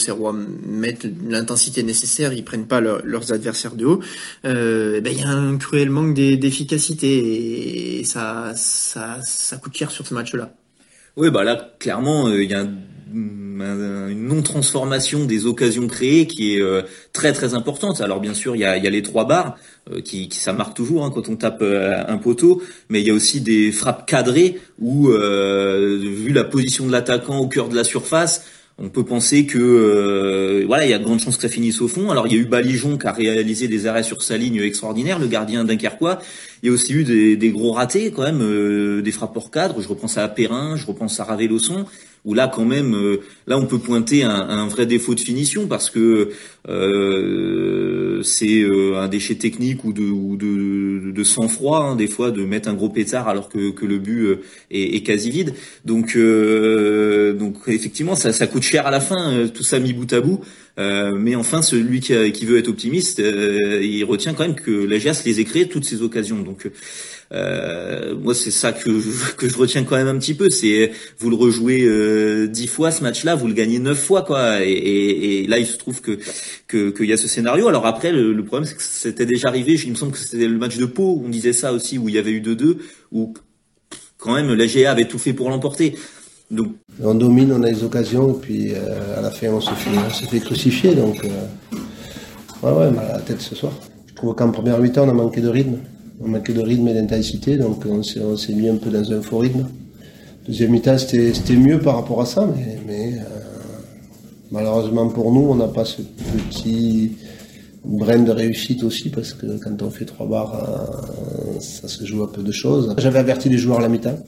mettent 0.66 1.06
l'intensité 1.28 1.82
nécessaire, 1.82 2.32
ils 2.32 2.44
prennent 2.44 2.68
pas 2.68 2.80
leurs 2.80 3.32
adversaires 3.32 3.74
de 3.74 3.86
haut, 3.86 4.00
euh, 4.44 4.94
eh 4.98 5.00
ben, 5.00 5.12
il 5.12 5.18
y 5.18 5.24
a 5.24 5.30
un 5.30 5.56
cruel 5.58 5.90
manque 5.90 6.14
d'efficacité 6.14 7.98
et 7.98 8.04
ça, 8.04 8.52
ça, 8.54 9.18
ça 9.24 9.56
coûte 9.56 9.76
cher 9.76 9.90
sur 9.90 10.06
ce 10.06 10.14
match-là. 10.14 10.54
Oui, 11.16 11.30
bah 11.30 11.42
là, 11.42 11.74
clairement, 11.80 12.28
euh, 12.28 12.44
il 12.44 12.48
y 12.48 12.54
a 12.54 12.64
une 13.12 14.26
non-transformation 14.26 15.24
des 15.24 15.46
occasions 15.46 15.86
créées 15.86 16.26
qui 16.26 16.54
est 16.54 16.60
euh, 16.60 16.82
très 17.12 17.32
très 17.32 17.54
importante. 17.54 18.00
Alors 18.00 18.20
bien 18.20 18.34
sûr, 18.34 18.56
il 18.56 18.60
y 18.60 18.64
a, 18.64 18.76
y 18.76 18.86
a 18.86 18.90
les 18.90 19.02
trois 19.02 19.24
barres 19.24 19.56
euh, 19.90 20.00
qui, 20.00 20.28
qui, 20.28 20.38
ça 20.38 20.52
marque 20.52 20.76
toujours 20.76 21.04
hein, 21.04 21.10
quand 21.14 21.28
on 21.28 21.36
tape 21.36 21.62
un 21.62 22.18
poteau, 22.18 22.62
mais 22.88 23.00
il 23.00 23.06
y 23.06 23.10
a 23.10 23.14
aussi 23.14 23.40
des 23.40 23.72
frappes 23.72 24.06
cadrées 24.06 24.60
où, 24.78 25.08
vu 25.08 26.32
la 26.32 26.44
position 26.44 26.86
de 26.86 26.92
l'attaquant 26.92 27.38
au 27.38 27.48
cœur 27.48 27.68
de 27.68 27.76
la 27.76 27.84
surface, 27.84 28.44
on 28.80 28.90
peut 28.90 29.04
penser 29.04 29.44
que 29.44 29.58
euh, 29.58 30.64
voilà, 30.66 30.86
il 30.86 30.90
y 30.90 30.94
a 30.94 31.00
de 31.00 31.04
grandes 31.04 31.18
chances 31.18 31.34
que 31.34 31.42
ça 31.42 31.48
finisse 31.48 31.80
au 31.80 31.88
fond. 31.88 32.12
Alors 32.12 32.28
il 32.28 32.32
y 32.32 32.36
a 32.36 32.38
eu 32.38 32.44
Balijon 32.44 32.96
qui 32.96 33.08
a 33.08 33.12
réalisé 33.12 33.66
des 33.66 33.88
arrêts 33.88 34.04
sur 34.04 34.22
sa 34.22 34.36
ligne 34.36 34.60
extraordinaires, 34.60 35.18
le 35.18 35.26
gardien 35.26 35.64
dunkerquois. 35.64 36.20
Il 36.62 36.68
y 36.68 36.70
a 36.70 36.72
aussi 36.72 36.92
eu 36.92 37.02
des, 37.02 37.50
gros 37.50 37.72
ratés 37.72 38.12
quand 38.12 38.22
même, 38.22 38.40
euh, 38.40 39.02
des 39.02 39.10
frappes 39.10 39.36
hors 39.36 39.50
cadre. 39.50 39.80
Je 39.80 39.88
repense 39.88 40.16
à 40.16 40.28
Perrin, 40.28 40.76
je 40.76 40.86
repense 40.86 41.18
à 41.18 41.24
Ravelosson 41.24 41.86
où 42.24 42.34
là 42.34 42.50
quand 42.52 42.64
même, 42.64 42.94
euh, 42.94 43.20
là 43.46 43.58
on 43.58 43.66
peut 43.66 43.78
pointer 43.78 44.22
un, 44.24 44.30
un, 44.30 44.68
vrai 44.68 44.86
défaut 44.86 45.14
de 45.14 45.20
finition 45.20 45.66
parce 45.66 45.90
que 45.90 46.30
euh, 46.68 48.22
c'est 48.22 48.60
euh, 48.60 48.96
un 48.96 49.08
déchet 49.08 49.36
technique 49.36 49.84
ou 49.84 49.92
de, 49.92 50.02
ou 50.02 50.36
de, 50.36 51.12
de 51.12 51.24
sang-froid 51.24 51.80
hein, 51.80 51.96
des 51.96 52.08
fois 52.08 52.30
de 52.30 52.44
mettre 52.44 52.68
un 52.68 52.74
gros 52.74 52.90
pétard 52.90 53.28
alors 53.28 53.48
que, 53.48 53.70
que 53.70 53.86
le 53.86 53.98
but 53.98 54.26
euh, 54.26 54.42
est, 54.70 54.96
est, 54.96 55.02
quasi 55.02 55.30
vide. 55.30 55.54
Donc, 55.84 56.16
donc 56.16 57.56
effectivement 57.66 58.14
ça, 58.14 58.32
ça 58.32 58.46
coûte 58.46 58.62
cher 58.62 58.86
à 58.86 58.90
la 58.90 59.00
fin, 59.00 59.46
tout 59.48 59.62
ça 59.62 59.78
mis 59.78 59.92
bout 59.92 60.12
à 60.12 60.20
bout. 60.20 60.40
mais 60.76 61.34
enfin, 61.34 61.62
celui 61.62 62.00
qui, 62.00 62.32
qui 62.32 62.44
veut 62.44 62.58
être 62.58 62.68
optimiste, 62.68 63.20
il 63.20 64.04
retient 64.04 64.34
quand 64.34 64.46
même 64.46 64.56
que 64.56 64.70
la 64.70 64.98
GIAS 64.98 65.22
les 65.24 65.40
ait 65.40 65.44
créées 65.44 65.68
toutes 65.68 65.84
ces 65.84 66.02
occasions. 66.02 66.40
Donc 66.42 66.68
euh, 67.32 68.14
moi, 68.16 68.34
c'est 68.34 68.50
ça 68.50 68.72
que 68.72 69.00
je, 69.00 69.34
que 69.34 69.48
je 69.48 69.56
retiens 69.58 69.84
quand 69.84 69.96
même 69.96 70.08
un 70.08 70.18
petit 70.18 70.34
peu. 70.34 70.50
C'est 70.50 70.92
vous 71.18 71.30
le 71.30 71.36
rejouez 71.36 71.84
euh, 71.84 72.46
dix 72.46 72.66
fois 72.66 72.90
ce 72.90 73.02
match-là, 73.02 73.34
vous 73.34 73.46
le 73.46 73.54
gagnez 73.54 73.78
neuf 73.78 74.02
fois, 74.02 74.22
quoi. 74.22 74.64
Et, 74.64 74.70
et, 74.72 75.42
et, 75.42 75.46
là, 75.46 75.58
il 75.58 75.66
se 75.66 75.76
trouve 75.76 76.00
que 76.00 76.18
qu'il 76.68 77.06
y 77.06 77.12
a 77.12 77.16
ce 77.16 77.28
scénario. 77.28 77.68
Alors 77.68 77.86
après, 77.86 78.12
le, 78.12 78.42
problème, 78.44 78.66
c'est 78.66 78.76
que 78.76 78.82
c'était 78.82 79.26
déjà 79.26 79.48
arrivé. 79.48 79.74
Il 79.84 79.90
me 79.90 79.96
semble 79.96 80.12
que 80.12 80.18
c'était 80.18 80.48
le 80.48 80.58
match 80.58 80.76
de 80.78 80.86
Pau. 80.86 81.22
On 81.24 81.28
disait 81.28 81.52
ça 81.52 81.72
aussi, 81.72 81.98
où 81.98 82.08
il 82.08 82.14
y 82.14 82.18
avait 82.18 82.32
eu 82.32 82.40
2-2, 82.40 82.76
où 83.12 83.34
quand 84.16 84.34
même 84.34 84.52
la 84.54 84.66
GA 84.66 84.90
avait 84.90 85.06
tout 85.06 85.18
fait 85.18 85.32
pour 85.32 85.50
l'emporter. 85.50 85.94
Donc 86.50 86.68
on 87.02 87.14
domine, 87.14 87.52
on 87.52 87.62
a 87.62 87.70
les 87.70 87.84
occasions, 87.84 88.32
puis 88.32 88.72
euh, 88.72 89.18
à 89.18 89.20
la 89.20 89.30
fin, 89.30 89.48
on 89.48 89.60
se 89.60 89.70
fait, 89.70 89.90
on 89.90 90.28
fait 90.28 90.40
crucifier. 90.40 90.94
Donc 90.94 91.22
euh, 91.24 91.28
ouais, 92.62 92.72
ouais, 92.72 92.90
mal 92.90 93.04
à 93.04 93.12
la 93.14 93.20
tête 93.20 93.42
ce 93.42 93.54
soir. 93.54 93.72
Je 94.06 94.14
trouve 94.14 94.34
qu'en 94.34 94.50
première 94.50 94.78
mi-temps, 94.78 95.04
on 95.06 95.10
a 95.10 95.12
manqué 95.12 95.42
de 95.42 95.48
rythme 95.48 95.78
on 96.20 96.28
manquait 96.28 96.52
de 96.52 96.60
rythme 96.60 96.88
et 96.88 96.94
d'intensité, 96.94 97.56
donc 97.56 97.84
on 97.86 98.02
s'est 98.02 98.52
mis 98.52 98.68
un 98.68 98.76
peu 98.76 98.90
dans 98.90 99.12
un 99.12 99.22
faux 99.22 99.38
rythme. 99.38 99.66
Deuxième 100.46 100.70
mi-temps, 100.70 100.98
c'était 100.98 101.56
mieux 101.56 101.78
par 101.78 101.96
rapport 101.96 102.20
à 102.20 102.26
ça, 102.26 102.48
mais, 102.86 103.12
euh, 103.14 103.22
malheureusement 104.50 105.08
pour 105.08 105.32
nous, 105.32 105.42
on 105.42 105.54
n'a 105.54 105.68
pas 105.68 105.84
ce 105.84 106.02
petit 106.02 107.12
brin 107.84 108.20
de 108.20 108.32
réussite 108.32 108.82
aussi, 108.82 109.10
parce 109.10 109.32
que 109.34 109.46
quand 109.62 109.82
on 109.82 109.90
fait 109.90 110.06
trois 110.06 110.26
barres, 110.26 110.54
euh, 110.54 111.60
ça 111.60 111.86
se 111.86 112.04
joue 112.04 112.22
à 112.22 112.32
peu 112.32 112.42
de 112.42 112.52
choses. 112.52 112.94
J'avais 112.98 113.18
averti 113.18 113.48
les 113.48 113.58
joueurs 113.58 113.78
à 113.78 113.82
la 113.82 113.88
mi-temps. 113.88 114.18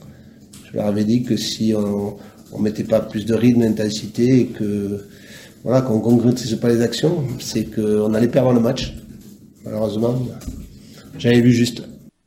Je 0.69 0.77
leur 0.77 0.85
avais 0.85 1.03
dit 1.03 1.23
que 1.23 1.35
si 1.35 1.73
on 1.75 2.17
ne 2.57 2.63
mettait 2.63 2.83
pas 2.83 3.01
plus 3.01 3.25
de 3.25 3.33
rythme, 3.33 3.61
d'intensité, 3.61 4.41
et 4.41 4.45
que 4.45 5.05
voilà, 5.63 5.81
qu'on 5.81 5.97
ne 5.97 6.01
concrétise 6.01 6.55
pas 6.55 6.69
les 6.69 6.81
actions, 6.81 7.23
c'est 7.39 7.65
qu'on 7.65 8.13
allait 8.13 8.27
perdre 8.27 8.53
le 8.53 8.59
match. 8.59 8.95
Malheureusement, 9.65 10.15
j'avais 11.17 11.41
vu 11.41 11.51
juste. 11.51 11.83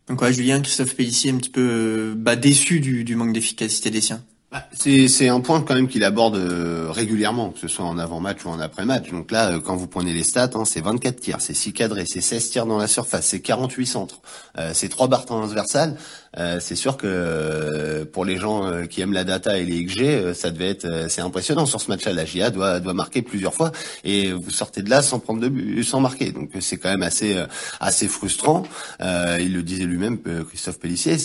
Donc 0.09 0.21
ouais, 0.21 0.33
Julien, 0.33 0.61
Christophe 0.61 0.95
Pellissier 0.95 1.31
un 1.31 1.37
petit 1.37 1.51
peu 1.51 1.61
euh, 1.63 2.15
bah, 2.17 2.37
déçu 2.37 2.81
du, 2.81 3.05
du 3.05 3.17
manque 3.17 3.33
d'efficacité 3.33 3.91
des 3.91 4.01
siens. 4.01 4.23
Bah, 4.55 4.63
c'est 4.73 5.29
un 5.29 5.41
point 5.41 5.63
quand 5.63 5.75
même 5.75 5.89
qu'il 5.89 6.05
aborde 6.05 6.37
euh, 6.37 6.87
régulièrement, 6.89 7.51
que 7.51 7.59
ce 7.59 7.67
soit 7.67 7.85
en 7.85 7.99
avant-match 7.99 8.45
ou 8.45 8.51
en 8.51 8.61
après-match. 8.61 9.11
Donc 9.11 9.33
là, 9.33 9.51
euh, 9.51 9.59
quand 9.59 9.75
vous 9.75 9.89
prenez 9.89 10.13
les 10.13 10.23
stats, 10.23 10.51
hein, 10.55 10.65
c'est 10.65 10.81
24 10.81 11.19
tirs, 11.19 11.41
c'est 11.41 11.55
6 11.55 11.73
cadrés, 11.73 12.07
c'est 12.07 12.21
16 12.21 12.51
tirs 12.51 12.67
dans 12.67 12.79
la 12.79 12.87
surface, 12.87 13.27
c'est 13.27 13.41
48 13.41 13.85
centres, 13.85 14.21
euh, 14.57 14.71
c'est 14.73 14.89
3 14.89 15.09
barres 15.09 15.25
transversales. 15.25 15.97
Euh, 16.39 16.59
c'est 16.61 16.75
sûr 16.75 16.97
que 16.97 18.05
pour 18.13 18.25
les 18.25 18.37
gens 18.37 18.87
qui 18.89 19.01
aiment 19.01 19.13
la 19.13 19.25
data 19.25 19.59
et 19.59 19.65
les 19.65 19.85
XG, 19.85 20.33
ça 20.35 20.51
devait 20.51 20.71
être, 20.71 21.07
c'est 21.09 21.21
impressionnant 21.21 21.67
sur 21.67 21.81
ce 21.81 21.89
match-là. 21.89 22.13
La 22.13 22.25
GIA 22.25 22.51
doit, 22.51 22.81
doit 22.81 22.95
marquer 22.95 23.23
plusieurs 23.23 23.55
fois 23.55 23.73
et 24.05 24.33
vous 24.33 24.51
sortez 24.51 24.83
de 24.83 24.91
là 24.91 25.03
sans 25.03 25.19
prendre 25.19 25.41
de 25.41 25.49
but, 25.49 25.85
sans 25.85 26.01
marquer. 26.01 26.33
Donc 26.33 26.51
c'est 26.61 26.77
quand 26.77 26.91
même 26.91 27.03
assez, 27.03 27.37
assez 27.81 28.09
frustrant. 28.09 28.65
il 29.01 29.53
le 29.53 29.63
disait 29.63 29.85
lui-même, 29.85 30.19
Christophe 30.49 30.79
Pellissier 30.79 31.17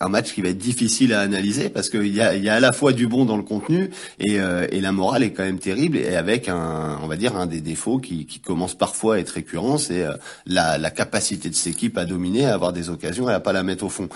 un 0.00 0.08
match 0.08 0.32
qui 0.32 0.40
va 0.40 0.48
être 0.48 0.58
difficile 0.58 1.12
à 1.12 1.20
analyser 1.20 1.68
parce 1.68 1.90
qu'il 1.90 2.14
y 2.14 2.22
a, 2.22 2.34
y 2.34 2.48
a 2.48 2.54
à 2.54 2.60
la 2.60 2.72
fois 2.72 2.94
du 2.94 3.06
bon 3.06 3.26
dans 3.26 3.36
le 3.36 3.42
contenu 3.42 3.90
et, 4.18 4.40
euh, 4.40 4.66
et 4.70 4.80
la 4.80 4.92
morale 4.92 5.22
est 5.22 5.32
quand 5.32 5.44
même 5.44 5.58
terrible 5.58 5.98
et 5.98 6.16
avec 6.16 6.48
un, 6.48 6.98
on 7.02 7.06
va 7.06 7.16
dire 7.16 7.36
un 7.36 7.46
des 7.46 7.60
défauts 7.60 7.98
qui, 7.98 8.24
qui 8.24 8.40
commence 8.40 8.74
parfois 8.74 9.16
à 9.16 9.18
être 9.18 9.30
récurrent, 9.30 9.76
c'est 9.76 10.04
euh, 10.04 10.14
la, 10.46 10.78
la, 10.78 10.90
capacité 10.90 11.50
de 11.50 11.54
cette 11.54 11.74
équipe 11.74 11.98
à 11.98 12.06
dominer, 12.06 12.46
à 12.46 12.54
avoir 12.54 12.72
des 12.72 12.88
occasions 12.88 13.28
et 13.28 13.34
à 13.34 13.40
pas 13.40 13.52
la 13.52 13.62
mettre 13.62 13.84
au 13.84 13.90
fond. 13.90 14.08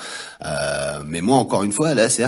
Euh, 0.45 1.01
mais 1.07 1.21
moi, 1.21 1.37
encore 1.37 1.63
une 1.63 1.73
fois, 1.73 1.95
là, 1.95 2.09
c'est 2.09 2.25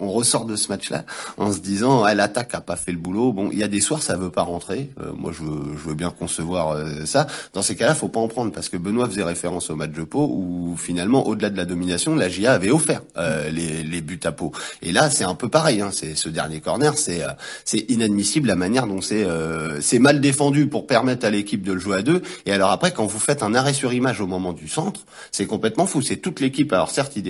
on 0.00 0.10
ressort 0.10 0.44
de 0.46 0.56
ce 0.56 0.68
match-là 0.68 1.04
en 1.36 1.52
se 1.52 1.58
disant, 1.58 2.04
ah, 2.04 2.14
l'attaque 2.14 2.54
a 2.54 2.60
pas 2.60 2.76
fait 2.76 2.92
le 2.92 2.98
boulot. 2.98 3.32
Bon, 3.32 3.50
il 3.52 3.58
y 3.58 3.62
a 3.62 3.68
des 3.68 3.80
soirs, 3.80 4.02
ça 4.02 4.16
veut 4.16 4.30
pas 4.30 4.42
rentrer. 4.42 4.90
Euh, 5.00 5.12
moi, 5.16 5.32
je 5.32 5.42
veux, 5.42 5.76
je 5.76 5.88
veux 5.88 5.94
bien 5.94 6.10
concevoir 6.10 6.76
ça. 7.04 7.26
Dans 7.52 7.62
ces 7.62 7.76
cas-là, 7.76 7.94
faut 7.94 8.08
pas 8.08 8.20
en 8.20 8.28
prendre 8.28 8.52
parce 8.52 8.68
que 8.68 8.76
Benoît 8.76 9.08
faisait 9.08 9.22
référence 9.22 9.70
au 9.70 9.76
match 9.76 9.92
de 9.92 10.04
Pau 10.04 10.26
où 10.32 10.76
finalement, 10.76 11.26
au-delà 11.26 11.50
de 11.50 11.56
la 11.56 11.64
domination, 11.64 12.14
la 12.14 12.28
GIA 12.28 12.52
avait 12.52 12.70
offert 12.70 13.02
euh, 13.16 13.50
les, 13.50 13.82
les, 13.82 14.00
buts 14.00 14.20
à 14.24 14.32
peau. 14.32 14.52
Et 14.82 14.92
là, 14.92 15.10
c'est 15.10 15.24
un 15.24 15.34
peu 15.34 15.48
pareil. 15.48 15.80
Hein, 15.80 15.90
c'est 15.92 16.14
ce 16.14 16.28
dernier 16.28 16.60
corner, 16.60 16.96
c'est 16.96 17.22
euh, 17.22 17.80
inadmissible 17.88 18.48
la 18.48 18.56
manière 18.56 18.86
dont 18.86 19.00
c'est 19.00 19.24
euh, 19.24 19.80
mal 19.98 20.20
défendu 20.20 20.66
pour 20.66 20.86
permettre 20.86 21.26
à 21.26 21.30
l'équipe 21.30 21.62
de 21.62 21.72
le 21.72 21.78
jouer 21.78 21.98
à 21.98 22.02
deux. 22.02 22.22
Et 22.44 22.52
alors 22.52 22.70
après, 22.70 22.92
quand 22.92 23.06
vous 23.06 23.18
faites 23.18 23.42
un 23.42 23.54
arrêt 23.54 23.72
sur 23.72 23.92
image 23.92 24.20
au 24.20 24.26
moment 24.26 24.52
du 24.52 24.68
centre, 24.68 25.00
c'est 25.32 25.46
complètement 25.46 25.86
fou. 25.86 26.02
C'est 26.02 26.16
toute 26.16 26.40
l'équipe. 26.40 26.72
Alors 26.72 26.90
certes, 26.90 27.12
ils 27.16 27.22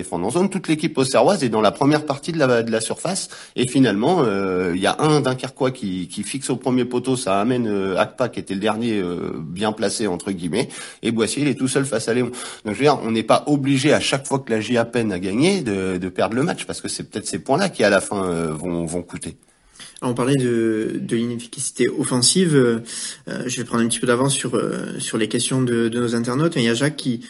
Toute 0.50 0.68
l'équipe 0.68 0.96
auxerroise 0.98 1.44
est 1.44 1.48
dans 1.48 1.60
la 1.60 1.72
première 1.72 2.04
partie 2.06 2.32
de 2.32 2.38
la 2.38 2.62
de 2.62 2.80
surface. 2.80 3.28
Et 3.54 3.66
finalement, 3.66 4.24
il 4.72 4.80
y 4.80 4.86
a 4.86 4.96
un 5.00 5.20
Dunkerquois 5.20 5.70
qui 5.70 6.08
qui 6.08 6.22
fixe 6.22 6.50
au 6.50 6.56
premier 6.56 6.84
poteau. 6.84 7.16
Ça 7.16 7.40
amène 7.40 7.94
Akpa 7.96 8.28
qui 8.28 8.40
était 8.40 8.54
le 8.54 8.60
dernier 8.60 9.02
bien 9.40 9.72
placé 9.72 10.06
entre 10.06 10.32
guillemets. 10.32 10.68
Et 11.02 11.12
Boissier, 11.12 11.42
il 11.42 11.48
est 11.48 11.54
tout 11.54 11.68
seul 11.68 11.84
face 11.84 12.08
à 12.08 12.14
Léon. 12.14 12.26
Donc 12.64 12.74
je 12.74 12.78
veux 12.78 12.84
dire, 12.84 12.98
on 13.02 13.10
n'est 13.10 13.22
pas 13.22 13.44
obligé 13.46 13.92
à 13.92 14.00
chaque 14.00 14.26
fois 14.26 14.38
que 14.38 14.52
la 14.52 14.60
J 14.60 14.76
a 14.76 14.84
peine 14.84 15.12
à 15.12 15.18
gagner 15.18 15.62
de, 15.62 16.08
perdre 16.08 16.36
le 16.36 16.42
match 16.42 16.64
parce 16.64 16.80
que 16.80 16.88
c'est 16.88 17.04
peut-être 17.04 17.26
ces 17.26 17.38
points-là 17.38 17.68
qui 17.68 17.84
à 17.84 17.90
la 17.90 18.00
fin 18.00 18.24
euh, 18.24 18.52
vont, 18.52 18.84
vont 18.86 19.02
coûter. 19.02 19.36
on 20.02 20.14
parlait 20.14 20.36
de, 20.36 20.98
de 21.00 21.16
l'inefficacité 21.16 21.88
offensive. 21.88 22.54
Euh, 22.54 22.80
je 23.46 23.56
vais 23.56 23.64
prendre 23.64 23.82
un 23.84 23.88
petit 23.88 24.00
peu 24.00 24.06
d'avance 24.06 24.34
sur 24.34 24.54
euh, 24.54 24.98
sur 24.98 25.18
les 25.18 25.28
questions 25.28 25.62
de, 25.62 25.88
nos 25.88 26.14
internautes. 26.14 26.54
Il 26.56 26.62
y 26.62 26.68
a 26.68 26.74
Jacques 26.74 26.96
qui 26.96 27.26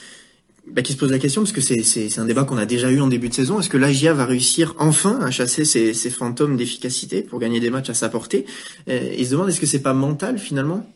bah, 0.71 0.83
qui 0.83 0.93
se 0.93 0.99
pose 0.99 1.11
la 1.11 1.19
question 1.19 1.43
parce 1.43 1.53
que 1.53 1.61
c'est 1.61 2.19
un 2.19 2.25
débat 2.25 2.45
qu'on 2.45 2.59
a 2.59 2.67
déjà 2.67 2.91
eu 2.91 3.01
en 3.01 3.07
début 3.09 3.29
de 3.29 3.35
saison. 3.35 3.61
Est-ce 3.61 3.69
que 3.69 3.77
l'AGIA 3.77 4.13
va 4.15 4.25
réussir 4.25 4.75
enfin 4.79 5.21
à 5.21 5.31
chasser 5.31 5.65
ces 5.65 6.11
fantômes 6.11 6.57
d'efficacité 6.57 7.23
pour 7.23 7.39
gagner 7.39 7.61
des 7.61 7.71
matchs 7.71 7.91
à 7.91 7.95
sa 7.95 8.09
portée? 8.09 8.47
Il 8.87 9.25
se 9.25 9.31
demande 9.31 9.49
est-ce 9.49 9.61
que 9.61 9.67
c'est 9.67 9.83
pas 9.83 9.95
mental 9.95 10.39
finalement? 10.39 10.87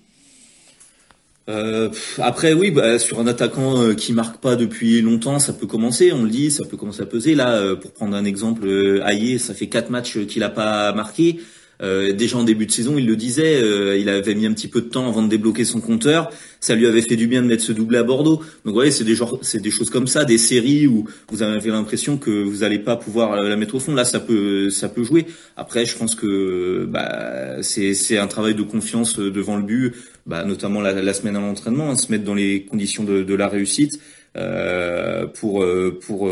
Euh, 1.50 1.88
après 2.18 2.52
oui, 2.52 2.70
bah, 2.70 2.98
sur 2.98 3.18
un 3.18 3.26
attaquant 3.26 3.82
euh, 3.82 3.94
qui 3.94 4.12
marque 4.12 4.40
pas 4.40 4.56
depuis 4.56 5.00
longtemps, 5.00 5.38
ça 5.38 5.52
peut 5.52 5.66
commencer, 5.66 6.12
on 6.12 6.22
le 6.22 6.30
dit, 6.30 6.50
ça 6.50 6.64
peut 6.64 6.76
commencer 6.76 7.02
à 7.02 7.06
peser. 7.06 7.34
Là, 7.34 7.54
euh, 7.54 7.76
pour 7.76 7.92
prendre 7.92 8.16
un 8.16 8.24
exemple, 8.24 9.02
Aïe, 9.04 9.38
ça 9.38 9.54
fait 9.54 9.68
quatre 9.68 9.90
matchs 9.90 10.26
qu'il 10.26 10.42
a 10.42 10.48
pas 10.48 10.92
marqué. 10.92 11.40
Euh, 11.82 12.12
déjà 12.12 12.36
en 12.36 12.44
début 12.44 12.66
de 12.66 12.72
saison, 12.72 12.98
il 12.98 13.06
le 13.06 13.16
disait, 13.16 13.56
euh, 13.56 13.96
il 13.96 14.08
avait 14.08 14.34
mis 14.34 14.46
un 14.46 14.52
petit 14.52 14.68
peu 14.68 14.82
de 14.82 14.88
temps 14.88 15.08
avant 15.08 15.22
de 15.22 15.28
débloquer 15.28 15.64
son 15.64 15.80
compteur. 15.80 16.30
Ça 16.60 16.74
lui 16.74 16.86
avait 16.86 17.00
fait 17.00 17.16
du 17.16 17.26
bien 17.26 17.42
de 17.42 17.46
mettre 17.46 17.62
ce 17.62 17.72
doublé 17.72 17.98
à 17.98 18.02
Bordeaux. 18.02 18.36
Donc 18.36 18.46
vous 18.66 18.72
voyez, 18.74 18.90
c'est 18.90 19.04
des 19.04 19.16
c'est 19.42 19.62
des 19.62 19.70
choses 19.70 19.88
comme 19.88 20.06
ça, 20.06 20.24
des 20.24 20.36
séries 20.36 20.86
où 20.86 21.06
vous 21.30 21.42
avez 21.42 21.70
l'impression 21.70 22.18
que 22.18 22.30
vous 22.30 22.58
n'allez 22.58 22.78
pas 22.78 22.96
pouvoir 22.96 23.42
la 23.42 23.56
mettre 23.56 23.74
au 23.74 23.80
fond. 23.80 23.94
Là, 23.94 24.04
ça 24.04 24.20
peut, 24.20 24.68
ça 24.68 24.88
peut 24.88 25.04
jouer. 25.04 25.26
Après, 25.56 25.86
je 25.86 25.96
pense 25.96 26.14
que 26.14 26.86
bah, 26.86 27.62
c'est, 27.62 28.18
un 28.18 28.26
travail 28.26 28.54
de 28.54 28.62
confiance 28.62 29.18
devant 29.18 29.56
le 29.56 29.62
but, 29.62 29.94
bah, 30.26 30.44
notamment 30.44 30.82
la, 30.82 31.14
semaine 31.14 31.36
à 31.36 31.40
l'entraînement, 31.40 31.90
hein, 31.90 31.96
se 31.96 32.12
mettre 32.12 32.24
dans 32.24 32.34
les 32.34 32.64
conditions 32.64 33.04
de, 33.04 33.22
de 33.22 33.34
la 33.34 33.48
réussite. 33.48 34.00
Euh, 34.36 35.26
pour 35.26 35.66
pour 36.02 36.30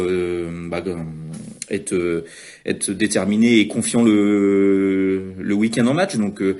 bah, 0.70 0.82
être 1.70 2.24
être 2.66 2.90
déterminé 2.92 3.58
et 3.58 3.68
confiant 3.68 4.02
le 4.02 5.32
le 5.38 5.54
week-end 5.54 5.86
en 5.86 5.94
match. 5.94 6.16
Donc 6.16 6.40
euh, 6.40 6.58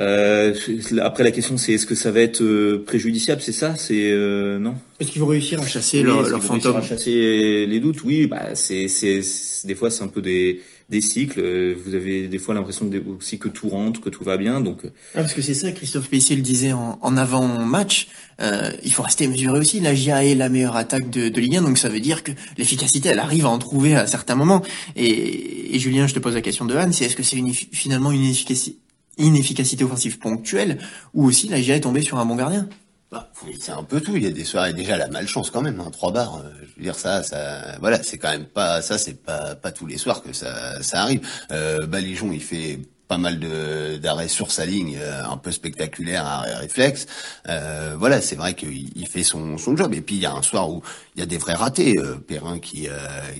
Euh, 0.00 0.54
après 1.02 1.24
la 1.24 1.30
question 1.30 1.58
c'est 1.58 1.74
est-ce 1.74 1.84
que 1.84 1.94
ça 1.94 2.10
va 2.10 2.20
être 2.20 2.40
euh, 2.42 2.82
préjudiciable, 2.86 3.42
c'est 3.42 3.52
ça, 3.52 3.76
c'est 3.76 4.10
euh, 4.10 4.58
non 4.58 4.74
Est-ce 4.98 5.10
qu'ils 5.10 5.20
vont 5.20 5.26
réussir 5.26 5.60
à 5.60 5.66
chasser 5.66 6.02
leur, 6.02 6.26
leur 6.26 6.42
fantôme 6.42 6.76
À 6.76 6.80
chasser 6.82 7.66
les 7.66 7.80
doutes, 7.80 8.02
oui. 8.04 8.26
Bah 8.26 8.54
c'est 8.54 8.88
c'est 8.88 9.20
des 9.64 9.74
fois 9.74 9.90
c'est 9.90 10.02
un 10.02 10.08
peu 10.08 10.22
des 10.22 10.62
des 10.90 11.00
cycles. 11.00 11.40
Euh, 11.40 11.74
vous 11.84 11.94
avez 11.94 12.28
des 12.28 12.38
fois 12.38 12.54
l'impression 12.54 12.90
aussi 13.18 13.38
que 13.38 13.48
tout 13.48 13.68
rentre, 13.68 14.00
que 14.00 14.10
tout 14.10 14.24
va 14.24 14.36
bien. 14.36 14.60
Donc 14.60 14.82
ah, 14.84 14.90
parce 15.14 15.32
que 15.32 15.42
c'est 15.42 15.54
ça, 15.54 15.72
Christophe 15.72 16.08
Pessier 16.08 16.36
le 16.36 16.42
disait 16.42 16.72
en, 16.72 16.98
en 17.00 17.16
avant 17.16 17.46
match. 17.64 18.08
Euh, 18.40 18.70
il 18.82 18.92
faut 18.92 19.02
rester 19.02 19.28
mesuré 19.28 19.58
aussi. 19.58 19.80
La 19.80 19.94
GIA 19.94 20.24
est 20.24 20.34
la 20.34 20.48
meilleure 20.48 20.76
attaque 20.76 21.10
de, 21.10 21.28
de 21.28 21.40
Ligue 21.40 21.56
1, 21.56 21.62
donc 21.62 21.78
ça 21.78 21.88
veut 21.88 22.00
dire 22.00 22.22
que 22.24 22.32
l'efficacité, 22.56 23.10
elle 23.10 23.18
arrive 23.18 23.46
à 23.46 23.50
en 23.50 23.58
trouver 23.58 23.94
à 23.94 24.06
certains 24.06 24.34
moments. 24.34 24.62
Et, 24.96 25.76
et 25.76 25.78
Julien, 25.78 26.06
je 26.06 26.14
te 26.14 26.18
pose 26.18 26.34
la 26.34 26.40
question 26.40 26.64
de 26.64 26.74
Anne, 26.74 26.92
c'est 26.92 27.04
est-ce 27.04 27.16
que 27.16 27.22
c'est 27.22 27.40
finalement 27.72 28.12
une 28.12 28.24
efficacité 28.24 28.76
inefficacité 29.18 29.84
offensive 29.84 30.18
ponctuelle 30.18 30.78
ou 31.14 31.26
aussi 31.26 31.48
la 31.48 31.60
GIA 31.60 31.76
est 31.76 31.80
tombée 31.80 32.00
sur 32.00 32.18
un 32.18 32.24
bon 32.24 32.36
gardien? 32.36 32.68
Bah, 33.10 33.28
c'est 33.58 33.72
un 33.72 33.82
peu 33.82 34.00
tout. 34.00 34.16
Il 34.16 34.22
y 34.22 34.26
a 34.26 34.30
des 34.30 34.44
soirées 34.44 34.72
déjà 34.72 34.96
la 34.96 35.08
malchance 35.08 35.50
quand 35.50 35.62
même. 35.62 35.80
Hein, 35.80 35.90
trois 35.90 36.12
barres. 36.12 36.42
Euh, 36.44 36.50
je 36.62 36.76
veux 36.76 36.82
dire 36.82 36.94
ça, 36.94 37.24
ça, 37.24 37.76
voilà, 37.80 38.02
c'est 38.02 38.18
quand 38.18 38.30
même 38.30 38.46
pas 38.46 38.82
ça. 38.82 38.98
C'est 38.98 39.20
pas 39.20 39.56
pas 39.56 39.72
tous 39.72 39.86
les 39.86 39.98
soirs 39.98 40.22
que 40.22 40.32
ça 40.32 40.80
ça 40.82 41.02
arrive. 41.02 41.26
Euh, 41.50 41.86
Balijon, 41.86 42.30
il 42.30 42.42
fait 42.42 42.78
pas 43.10 43.18
mal 43.18 43.40
de 43.40 43.96
d'arrêts 43.96 44.28
sur 44.28 44.52
sa 44.52 44.64
ligne, 44.64 44.96
euh, 45.02 45.24
un 45.28 45.36
peu 45.36 45.50
spectaculaire, 45.50 46.24
arrêt 46.24 46.54
réflexe. 46.54 47.06
Euh, 47.48 47.96
voilà, 47.98 48.20
c'est 48.20 48.36
vrai 48.36 48.54
qu'il 48.54 48.88
il 48.94 49.08
fait 49.08 49.24
son, 49.24 49.58
son 49.58 49.76
job. 49.76 49.92
Et 49.94 50.00
puis 50.00 50.14
il 50.14 50.22
y 50.22 50.26
a 50.26 50.32
un 50.32 50.42
soir 50.42 50.70
où 50.70 50.80
il 51.16 51.18
y 51.20 51.22
a 51.24 51.26
des 51.26 51.36
vrais 51.36 51.54
ratés. 51.54 51.98
Euh, 51.98 52.14
Perrin 52.14 52.60
qui, 52.60 52.86
euh, 52.86 52.92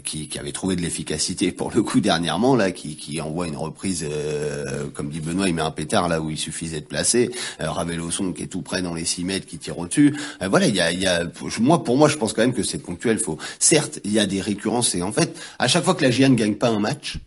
qui, 0.03 0.29
qui 0.29 0.39
avait 0.41 0.51
trouvé 0.51 0.75
de 0.75 0.83
l'efficacité 0.83 1.53
pour 1.53 1.71
le 1.71 1.85
coup 1.85 2.01
dernièrement 2.01 2.57
là, 2.57 2.73
qui, 2.73 2.97
qui 2.97 3.21
envoie 3.21 3.47
une 3.47 3.57
reprise, 3.57 4.05
comme 4.95 5.09
dit 5.09 5.21
Benoît, 5.21 5.47
il 5.47 5.55
met 5.55 5.63
un 5.63 5.71
pétard 5.71 6.09
là 6.09 6.21
où 6.21 6.31
il 6.31 6.39
suffisait 6.39 6.81
de 6.81 6.87
placer. 6.87 7.31
Ravelosson 7.61 8.33
qui 8.33 8.43
est 8.43 8.47
tout 8.49 8.63
près 8.63 8.83
dans 8.83 8.95
les 8.95 9.05
6 9.05 9.23
mètres, 9.23 9.47
qui 9.47 9.59
tire 9.59 9.79
au-dessus. 9.79 10.17
voilà, 10.41 10.67
il 10.67 10.75
y 10.75 10.81
a, 10.81 10.91
il 10.91 11.01
y 11.01 11.07
a, 11.07 11.23
moi 11.61 11.85
pour 11.85 11.97
moi 11.97 12.09
je 12.09 12.17
pense 12.17 12.33
quand 12.33 12.43
même 12.43 12.55
que 12.55 12.65
c'est 12.65 12.79
ponctuel. 12.79 13.21
Faut, 13.21 13.39
certes, 13.61 14.01
il 14.03 14.13
y 14.13 14.19
a 14.19 14.27
des 14.27 14.41
récurrences 14.41 14.97
et 14.97 15.03
en 15.03 15.13
fait, 15.13 15.39
à 15.61 15.69
chaque 15.69 15.85
fois 15.85 15.95
que 15.95 16.03
la 16.03 16.11
GIA 16.11 16.29
ne 16.29 16.35
gagne 16.35 16.57
pas 16.57 16.71
un 16.71 16.81
match 16.81 17.19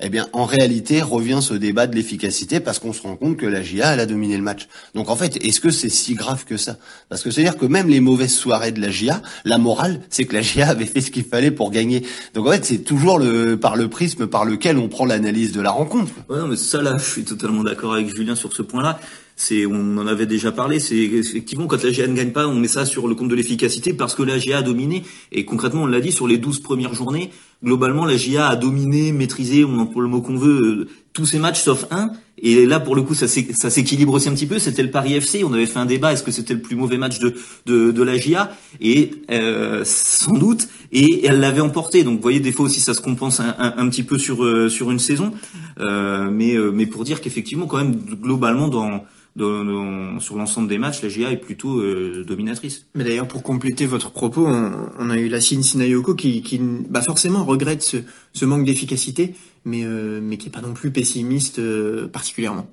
eh 0.00 0.10
bien, 0.10 0.28
en 0.32 0.44
réalité, 0.44 1.00
revient 1.00 1.38
ce 1.40 1.54
débat 1.54 1.86
de 1.86 1.94
l'efficacité 1.94 2.60
parce 2.60 2.78
qu'on 2.78 2.92
se 2.92 3.00
rend 3.02 3.16
compte 3.16 3.36
que 3.38 3.46
la 3.46 3.62
GIA, 3.62 3.94
elle 3.94 4.00
a 4.00 4.06
dominé 4.06 4.36
le 4.36 4.42
match. 4.42 4.68
Donc, 4.94 5.08
en 5.08 5.16
fait, 5.16 5.42
est-ce 5.42 5.58
que 5.60 5.70
c'est 5.70 5.88
si 5.88 6.14
grave 6.14 6.44
que 6.44 6.58
ça? 6.58 6.76
Parce 7.08 7.22
que 7.22 7.30
c'est-à-dire 7.30 7.56
que 7.56 7.64
même 7.64 7.88
les 7.88 8.00
mauvaises 8.00 8.34
soirées 8.34 8.72
de 8.72 8.80
la 8.80 8.90
GIA, 8.90 9.22
la 9.44 9.56
morale, 9.56 10.02
c'est 10.10 10.26
que 10.26 10.34
la 10.34 10.42
GIA 10.42 10.68
avait 10.68 10.86
fait 10.86 11.00
ce 11.00 11.10
qu'il 11.10 11.24
fallait 11.24 11.50
pour 11.50 11.70
gagner. 11.70 12.02
Donc, 12.34 12.46
en 12.46 12.50
fait, 12.50 12.64
c'est 12.64 12.78
toujours 12.78 13.18
le, 13.18 13.58
par 13.58 13.76
le 13.76 13.88
prisme 13.88 14.26
par 14.26 14.44
lequel 14.44 14.76
on 14.76 14.88
prend 14.88 15.06
l'analyse 15.06 15.52
de 15.52 15.62
la 15.62 15.70
rencontre. 15.70 16.12
Ouais, 16.28 16.38
non, 16.38 16.48
mais 16.48 16.56
ça, 16.56 16.82
là, 16.82 16.94
je 16.98 17.10
suis 17.10 17.24
totalement 17.24 17.64
d'accord 17.64 17.94
avec 17.94 18.14
Julien 18.14 18.34
sur 18.34 18.52
ce 18.52 18.62
point-là 18.62 19.00
c'est 19.38 19.66
on 19.66 19.98
en 19.98 20.06
avait 20.06 20.24
déjà 20.24 20.50
parlé, 20.50 20.80
c'est 20.80 20.96
effectivement 20.96 21.66
quand 21.66 21.84
la 21.84 21.90
GA 21.90 22.06
ne 22.06 22.14
gagne 22.14 22.32
pas, 22.32 22.48
on 22.48 22.54
met 22.54 22.68
ça 22.68 22.86
sur 22.86 23.06
le 23.06 23.14
compte 23.14 23.28
de 23.28 23.34
l'efficacité 23.34 23.92
parce 23.92 24.14
que 24.14 24.22
la 24.22 24.38
GA 24.38 24.58
a 24.58 24.62
dominé 24.62 25.02
et 25.30 25.44
concrètement 25.44 25.82
on 25.82 25.86
l'a 25.86 26.00
dit 26.00 26.10
sur 26.10 26.26
les 26.26 26.38
12 26.38 26.60
premières 26.60 26.94
journées, 26.94 27.30
globalement 27.62 28.06
la 28.06 28.16
GA 28.16 28.48
a 28.48 28.56
dominé, 28.56 29.12
maîtrisé, 29.12 29.62
on 29.62 29.78
emploie 29.78 30.02
le 30.02 30.08
mot 30.08 30.22
qu'on 30.22 30.38
veut, 30.38 30.62
euh, 30.62 30.88
tous 31.12 31.26
ces 31.26 31.38
matchs 31.38 31.60
sauf 31.60 31.86
un. 31.90 32.12
Et 32.38 32.64
là 32.64 32.80
pour 32.80 32.96
le 32.96 33.02
coup 33.02 33.14
ça 33.14 33.28
s'équilibre 33.28 34.14
aussi 34.14 34.30
un 34.30 34.32
petit 34.32 34.46
peu, 34.46 34.58
c'était 34.58 34.82
le 34.82 34.90
Paris 34.90 35.12
FC, 35.12 35.44
on 35.44 35.52
avait 35.52 35.66
fait 35.66 35.78
un 35.78 35.86
débat 35.86 36.14
est-ce 36.14 36.22
que 36.22 36.30
c'était 36.30 36.54
le 36.54 36.62
plus 36.62 36.76
mauvais 36.76 36.96
match 36.96 37.18
de 37.18 37.34
de, 37.66 37.90
de 37.90 38.02
la 38.02 38.16
GA 38.16 38.56
et 38.80 39.10
euh, 39.30 39.82
sans 39.84 40.32
doute. 40.32 40.68
Et 40.92 41.26
elle 41.26 41.40
l'avait 41.40 41.60
emporté. 41.60 42.04
Donc 42.04 42.16
vous 42.16 42.22
voyez 42.22 42.40
des 42.40 42.52
fois 42.52 42.66
aussi 42.66 42.80
ça 42.80 42.94
se 42.94 43.00
compense 43.00 43.40
un, 43.40 43.54
un, 43.58 43.88
petit 43.88 44.04
peu 44.04 44.18
sur 44.18 44.44
euh, 44.44 44.68
sur 44.68 44.90
une 44.90 44.98
saison. 44.98 45.32
Mais 45.78 46.56
mais 46.72 46.86
pour 46.86 47.04
dire 47.04 47.20
qu'effectivement 47.20 47.66
quand 47.66 47.78
même 47.78 47.96
globalement 47.96 48.68
dans 48.68 49.02
sur 49.38 50.36
l'ensemble 50.36 50.68
des 50.68 50.78
matchs, 50.78 51.02
la 51.02 51.08
GA 51.08 51.30
est 51.30 51.36
plutôt 51.36 51.78
euh, 51.78 52.24
dominatrice. 52.26 52.86
Mais 52.94 53.04
d'ailleurs, 53.04 53.28
pour 53.28 53.42
compléter 53.42 53.86
votre 53.86 54.10
propos, 54.10 54.46
on, 54.46 55.10
a 55.10 55.16
eu 55.16 55.28
la 55.28 55.40
Sinayoko 55.40 56.14
qui, 56.14 56.42
qui 56.42 56.58
bah 56.58 57.02
forcément 57.02 57.44
regrette 57.44 57.82
ce, 57.82 57.98
ce 58.32 58.44
manque 58.44 58.64
d'efficacité, 58.64 59.34
mais, 59.64 59.84
euh, 59.84 60.20
mais 60.22 60.38
qui 60.38 60.48
est 60.48 60.52
pas 60.52 60.62
non 60.62 60.72
plus 60.72 60.90
pessimiste 60.90 61.58
euh, 61.58 62.08
particulièrement. 62.08 62.66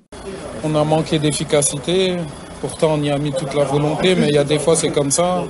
On 0.62 0.74
a 0.74 0.84
manqué 0.84 1.18
d'efficacité. 1.18 2.16
Pourtant, 2.64 2.94
on 2.94 3.02
y 3.02 3.10
a 3.10 3.18
mis 3.18 3.30
toute 3.30 3.52
la 3.52 3.64
volonté, 3.64 4.14
mais 4.14 4.28
il 4.28 4.34
y 4.34 4.38
a 4.38 4.42
des 4.42 4.58
fois, 4.58 4.74
c'est 4.74 4.88
comme 4.88 5.10
ça. 5.10 5.44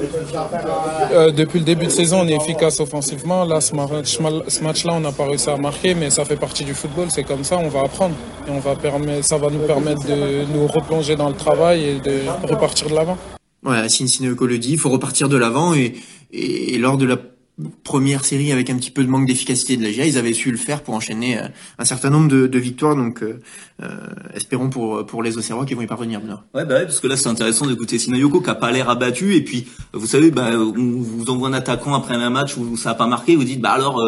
Euh, 1.12 1.30
depuis 1.30 1.60
le 1.60 1.64
début 1.64 1.84
de 1.84 1.90
saison, 1.90 2.22
on 2.22 2.26
est 2.26 2.34
efficace 2.34 2.80
offensivement. 2.80 3.44
Là, 3.44 3.60
ce 3.60 3.72
match-là, 4.64 4.94
on 4.94 4.98
n'a 4.98 5.12
pas 5.12 5.26
réussi 5.26 5.48
à 5.48 5.56
marquer, 5.56 5.94
mais 5.94 6.10
ça 6.10 6.24
fait 6.24 6.34
partie 6.34 6.64
du 6.64 6.74
football. 6.74 7.06
C'est 7.10 7.22
comme 7.22 7.44
ça, 7.44 7.56
on 7.58 7.68
va 7.68 7.82
apprendre. 7.82 8.16
Et 8.48 8.50
on 8.50 8.58
va 8.58 8.74
permettre, 8.74 9.24
ça 9.24 9.38
va 9.38 9.48
nous 9.48 9.60
permettre 9.60 10.04
de 10.04 10.44
nous 10.52 10.66
replonger 10.66 11.14
dans 11.14 11.28
le 11.28 11.36
travail 11.36 11.84
et 11.84 12.00
de 12.00 12.22
repartir 12.48 12.90
de 12.90 12.96
l'avant. 12.96 13.16
Ouais, 13.64 13.88
Sinsineko 13.88 14.46
le 14.46 14.58
dit, 14.58 14.72
il 14.72 14.78
faut 14.78 14.90
repartir 14.90 15.28
de 15.28 15.36
l'avant 15.36 15.72
et, 15.72 15.94
et 16.32 16.78
lors 16.78 16.96
de 16.96 17.06
la 17.06 17.16
première 17.84 18.24
série 18.24 18.50
avec 18.50 18.68
un 18.68 18.76
petit 18.76 18.90
peu 18.90 19.04
de 19.04 19.08
manque 19.08 19.26
d'efficacité 19.26 19.76
de 19.76 19.84
la 19.84 19.92
GIA, 19.92 20.06
ils 20.06 20.18
avaient 20.18 20.32
su 20.32 20.50
le 20.50 20.56
faire 20.56 20.82
pour 20.82 20.94
enchaîner 20.94 21.38
euh, 21.38 21.46
un 21.78 21.84
certain 21.84 22.10
nombre 22.10 22.28
de, 22.28 22.48
de 22.48 22.58
victoires. 22.58 22.96
Donc, 22.96 23.22
euh, 23.22 23.40
euh, 23.82 23.88
espérons 24.34 24.70
pour 24.70 25.06
pour 25.06 25.22
les 25.22 25.38
Océrois 25.38 25.64
qu'ils 25.64 25.76
vont 25.76 25.82
y 25.82 25.86
parvenir. 25.86 26.20
Ouais, 26.52 26.64
bah 26.64 26.74
ouais, 26.74 26.84
parce 26.84 26.98
que 26.98 27.06
là, 27.06 27.16
c'est 27.16 27.28
intéressant 27.28 27.66
d'écouter 27.66 27.98
Sinayoko 27.98 28.40
qui 28.40 28.50
a 28.50 28.56
pas 28.56 28.72
l'air 28.72 28.90
abattu. 28.90 29.36
Et 29.36 29.42
puis, 29.42 29.66
vous 29.92 30.06
savez, 30.06 30.32
bah, 30.32 30.50
on 30.54 31.00
vous 31.00 31.30
envoie 31.30 31.48
un 31.48 31.52
attaquant 31.52 31.94
après 31.94 32.14
un 32.14 32.30
match 32.30 32.56
où 32.56 32.76
ça 32.76 32.90
a 32.90 32.94
pas 32.94 33.06
marqué. 33.06 33.36
Vous 33.36 33.44
dites, 33.44 33.60
bah 33.60 33.70
alors, 33.70 34.00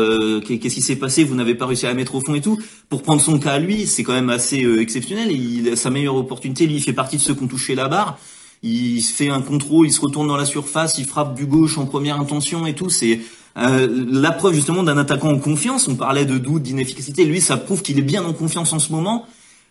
qu'est-ce 0.45 0.75
qui 0.75 0.81
s'est 0.81 0.97
passé? 0.97 1.23
Vous 1.23 1.37
n'avez 1.37 1.55
pas 1.55 1.67
réussi 1.67 1.87
à 1.87 1.95
mettre 1.95 2.17
au 2.17 2.21
fond 2.21 2.35
et 2.35 2.41
tout. 2.41 2.59
Pour 2.88 3.03
prendre 3.03 3.21
son 3.21 3.38
cas 3.38 3.53
à 3.53 3.59
lui, 3.59 3.87
c'est 3.87 4.03
quand 4.03 4.12
même 4.12 4.31
assez 4.31 4.67
exceptionnel. 4.79 5.31
Il, 5.31 5.76
sa 5.76 5.91
meilleure 5.91 6.17
opportunité, 6.17 6.67
lui, 6.67 6.76
il 6.76 6.83
fait 6.83 6.93
partie 6.93 7.17
de 7.17 7.23
ceux 7.23 7.35
qui 7.35 7.45
ont 7.45 7.49
touché 7.49 7.75
la 7.75 7.88
barre 7.88 8.19
il 8.67 9.03
fait 9.03 9.31
un 9.31 9.43
contrôle, 9.43 9.87
il 9.87 9.93
se 9.93 10.01
retourne 10.01 10.29
dans 10.29 10.37
la 10.37 10.45
surface, 10.45 10.99
il 10.99 11.07
frappe 11.07 11.35
du 11.35 11.47
gauche 11.47 11.79
en 11.79 11.87
première 11.87 12.21
intention 12.21 12.67
et 12.67 12.75
tout. 12.75 12.91
C'est 12.91 13.21
euh, 13.57 14.07
la 14.11 14.33
preuve 14.33 14.55
justement 14.55 14.83
d'un 14.83 14.99
attaquant 14.99 15.31
en 15.31 15.39
confiance. 15.39 15.89
On 15.89 15.95
parlait 15.95 16.25
de 16.25 16.39
doute, 16.39 16.63
d'inefficacité. 16.63 17.25
Lui, 17.25 17.41
ça 17.41 17.57
prouve 17.57 17.83
qu'il 17.83 17.99
est 17.99 18.03
bien 18.03 18.25
en 18.25 18.33
confiance 18.33 18.73
en 18.73 18.79
ce 18.79 18.93
moment. 18.93 19.27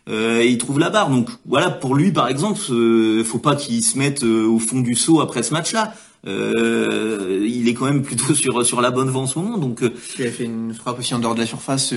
Euh, 0.07 0.43
il 0.45 0.57
trouve 0.57 0.79
la 0.79 0.89
barre. 0.89 1.09
Donc 1.09 1.29
voilà, 1.45 1.69
pour 1.69 1.95
lui 1.95 2.11
par 2.11 2.27
exemple, 2.27 2.59
euh, 2.69 3.23
faut 3.23 3.39
pas 3.39 3.55
qu'il 3.55 3.83
se 3.83 3.97
mette 3.97 4.23
euh, 4.23 4.45
au 4.45 4.59
fond 4.59 4.79
du 4.79 4.95
saut 4.95 5.21
après 5.21 5.43
ce 5.43 5.53
match-là. 5.53 5.93
il 6.25 7.67
est 7.67 7.73
quand 7.73 7.85
même 7.85 8.03
plutôt 8.03 8.33
sur 8.35 8.65
sur 8.65 8.81
la 8.81 8.91
bonne 8.91 9.09
voie 9.09 9.21
en 9.21 9.27
ce 9.27 9.39
moment. 9.39 9.57
Donc 9.57 9.81
il 10.19 10.25
a 10.25 10.31
fait 10.31 10.43
une 10.43 10.73
frappe 10.73 10.99
aussi 10.99 11.13
en 11.15 11.19
dehors 11.19 11.35
de 11.35 11.39
la 11.39 11.47
surface 11.47 11.93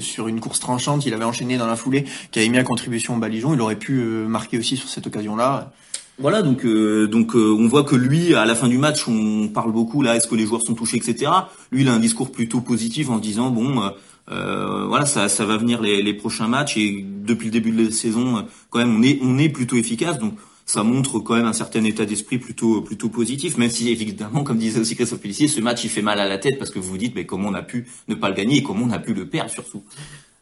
sur 0.00 0.28
une 0.28 0.40
course 0.40 0.60
tranchante. 0.60 1.06
Il 1.06 1.14
avait 1.14 1.24
enchaîné 1.24 1.56
dans 1.56 1.66
la 1.66 1.76
foulée, 1.76 2.04
qui 2.32 2.40
avait 2.40 2.48
mis 2.48 2.58
à 2.58 2.64
contribution 2.64 3.16
Balijon. 3.16 3.54
Il 3.54 3.60
aurait 3.60 3.78
pu 3.78 3.92
marquer 4.28 4.58
aussi 4.58 4.76
sur 4.76 4.88
cette 4.88 5.06
occasion-là. 5.06 5.72
Voilà, 6.18 6.42
donc 6.42 6.64
euh, 6.64 7.08
donc 7.08 7.34
euh, 7.34 7.56
on 7.58 7.66
voit 7.66 7.82
que 7.82 7.96
lui, 7.96 8.34
à 8.34 8.44
la 8.44 8.54
fin 8.54 8.68
du 8.68 8.78
match, 8.78 9.08
on 9.08 9.48
parle 9.48 9.72
beaucoup 9.72 10.00
là, 10.00 10.14
est-ce 10.14 10.28
que 10.28 10.36
les 10.36 10.46
joueurs 10.46 10.62
sont 10.62 10.74
touchés, 10.74 10.96
etc. 10.96 11.30
Lui, 11.72 11.82
il 11.82 11.88
a 11.88 11.92
un 11.92 11.98
discours 11.98 12.30
plutôt 12.30 12.60
positif 12.60 13.10
en 13.10 13.18
disant 13.18 13.50
bon, 13.50 13.90
euh, 14.30 14.86
voilà, 14.86 15.06
ça, 15.06 15.26
va 15.44 15.56
venir 15.56 15.82
les, 15.82 16.02
les, 16.02 16.14
prochains 16.14 16.46
matchs 16.46 16.76
et 16.76 17.04
depuis 17.04 17.46
le 17.46 17.50
début 17.50 17.72
de 17.72 17.84
la 17.86 17.90
saison, 17.90 18.46
quand 18.70 18.78
même, 18.78 18.96
on 18.96 19.02
est 19.02 19.18
on 19.22 19.38
est 19.38 19.48
plutôt 19.48 19.74
efficace, 19.74 20.18
donc 20.18 20.34
ça 20.66 20.84
montre 20.84 21.18
quand 21.18 21.34
même 21.34 21.46
un 21.46 21.52
certain 21.52 21.82
état 21.82 22.04
d'esprit 22.04 22.38
plutôt 22.38 22.80
plutôt 22.80 23.08
positif, 23.08 23.58
même 23.58 23.70
si 23.70 23.90
évidemment, 23.90 24.44
comme 24.44 24.58
disait 24.58 24.78
aussi 24.78 24.94
Christophe 24.94 25.20
Pellissier, 25.20 25.48
ce 25.48 25.60
match 25.60 25.82
il 25.82 25.90
fait 25.90 26.00
mal 26.00 26.20
à 26.20 26.28
la 26.28 26.38
tête 26.38 26.58
parce 26.58 26.70
que 26.70 26.78
vous 26.78 26.90
vous 26.90 26.98
dites 26.98 27.16
mais 27.16 27.26
comment 27.26 27.48
on 27.48 27.54
a 27.54 27.62
pu 27.62 27.86
ne 28.06 28.14
pas 28.14 28.28
le 28.28 28.36
gagner 28.36 28.58
et 28.58 28.62
comment 28.62 28.86
on 28.86 28.92
a 28.92 29.00
pu 29.00 29.14
le 29.14 29.26
perdre 29.26 29.50
surtout. 29.50 29.82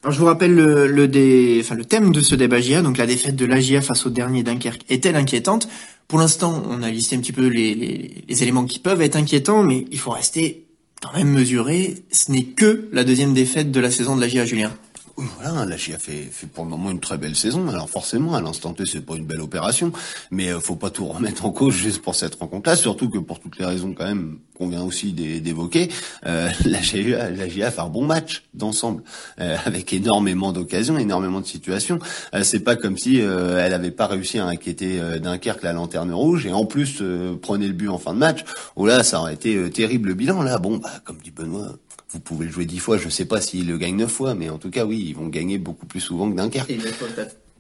Alors 0.03 0.13
je 0.13 0.19
vous 0.19 0.27
rappelle 0.27 0.53
le, 0.53 0.89
le, 0.89 1.07
dé, 1.07 1.59
enfin, 1.61 1.77
le 1.77 1.85
thème 1.85 2.11
de 2.11 2.21
ce 2.21 2.35
débat 2.35 2.61
GIA, 2.61 2.83
donc 2.83 2.99
la 2.99 3.07
défaite 3.07 3.37
de 3.37 3.45
l'AGIA 3.45 3.81
face 3.81 4.05
au 4.05 4.11
dernier 4.11 4.43
Dunkerque 4.43 4.83
est-elle 4.89 5.15
inquiétante? 5.15 5.69
Pour 6.09 6.19
l'instant, 6.19 6.61
on 6.69 6.83
a 6.83 6.91
listé 6.91 7.15
un 7.15 7.21
petit 7.21 7.33
peu 7.33 7.47
les, 7.47 7.77
les, 7.77 8.25
les, 8.29 8.43
éléments 8.43 8.65
qui 8.65 8.81
peuvent 8.81 9.01
être 9.01 9.15
inquiétants, 9.15 9.63
mais 9.63 9.87
il 9.93 9.99
faut 10.01 10.11
rester 10.11 10.67
quand 11.01 11.17
même 11.17 11.29
mesuré. 11.29 12.03
Ce 12.11 12.33
n'est 12.33 12.43
que 12.43 12.89
la 12.93 13.05
deuxième 13.05 13.33
défaite 13.33 13.71
de 13.71 13.79
la 13.79 13.93
saison 13.93 14.17
de 14.17 14.21
l'AGIA, 14.21 14.45
Julien. 14.45 14.73
Voilà, 15.16 15.64
la 15.66 15.76
GIA 15.76 15.99
fait, 15.99 16.28
fait 16.31 16.47
pour 16.47 16.64
le 16.64 16.71
moment 16.71 16.90
une 16.90 17.00
très 17.00 17.19
belle 17.19 17.37
saison. 17.37 17.69
Alors 17.69 17.90
forcément, 17.90 18.35
à 18.35 18.40
l'instant 18.40 18.73
T, 18.73 18.85
c'est 18.87 19.04
pas 19.04 19.16
une 19.16 19.26
belle 19.26 19.40
opération, 19.40 19.92
mais 20.31 20.50
euh, 20.50 20.61
faut 20.61 20.76
pas 20.76 20.90
tout 20.90 21.07
remettre 21.07 21.45
en 21.45 21.50
cause 21.50 21.75
juste 21.75 22.00
pour 22.02 22.14
cette 22.14 22.37
rencontre-là. 22.37 22.76
Surtout 22.76 23.11
que 23.11 23.19
pour 23.19 23.38
toutes 23.40 23.59
les 23.59 23.66
raisons 23.66 23.92
quand 23.92 24.07
même 24.07 24.38
qu'on 24.57 24.69
vient 24.69 24.83
aussi 24.83 25.12
d'évoquer, 25.12 25.90
euh, 26.26 26.49
la 26.64 26.81
GIA, 26.81 27.31
la 27.31 27.49
fait 27.49 27.81
un 27.81 27.88
bon 27.88 28.04
match 28.04 28.45
d'ensemble, 28.54 29.02
euh, 29.40 29.57
avec 29.64 29.92
énormément 29.92 30.52
d'occasions, 30.52 30.99
énormément 30.99 31.40
de 31.40 31.47
situations. 31.47 31.99
Euh, 32.35 32.42
c'est 32.42 32.61
pas 32.61 32.76
comme 32.76 32.97
si 32.97 33.21
euh, 33.21 33.59
elle 33.64 33.75
avait 33.75 33.90
pas 33.90 34.07
réussi 34.07 34.38
à 34.38 34.47
inquiéter 34.47 35.00
Dunkerque 35.21 35.62
la 35.62 35.73
lanterne 35.73 36.12
rouge 36.12 36.47
et 36.47 36.52
en 36.52 36.64
plus 36.64 37.02
prenait 37.40 37.66
le 37.66 37.73
but 37.73 37.88
en 37.88 37.99
fin 37.99 38.14
de 38.14 38.19
match. 38.19 38.45
Oh 38.76 38.87
là, 38.87 39.02
ça 39.02 39.21
aurait 39.21 39.35
été 39.35 39.71
terrible 39.71 40.09
le 40.09 40.14
bilan. 40.14 40.42
Là, 40.42 40.59
bon, 40.59 40.78
bah 40.78 40.90
comme 41.04 41.19
dit 41.19 41.31
Benoît 41.31 41.76
vous 42.12 42.21
pouvez 42.21 42.47
le 42.47 42.52
jouer 42.52 42.66
dix 42.66 42.78
fois. 42.78 42.99
Je 42.99 43.09
sais 43.09 43.25
pas 43.25 43.40
s'ils 43.40 43.66
le 43.66 43.78
gagnent 43.78 43.97
neuf 43.97 44.12
fois, 44.12 44.35
mais 44.35 44.50
en 44.50 44.59
tout 44.59 44.71
cas, 44.71 44.85
oui, 44.85 45.02
ils 45.07 45.14
vont 45.14 45.28
gagner 45.28 45.59
beaucoup 45.59 45.87
plus 45.87 46.00
souvent 46.00 46.31
que 46.31 46.37
Dunkerque. 46.37 46.71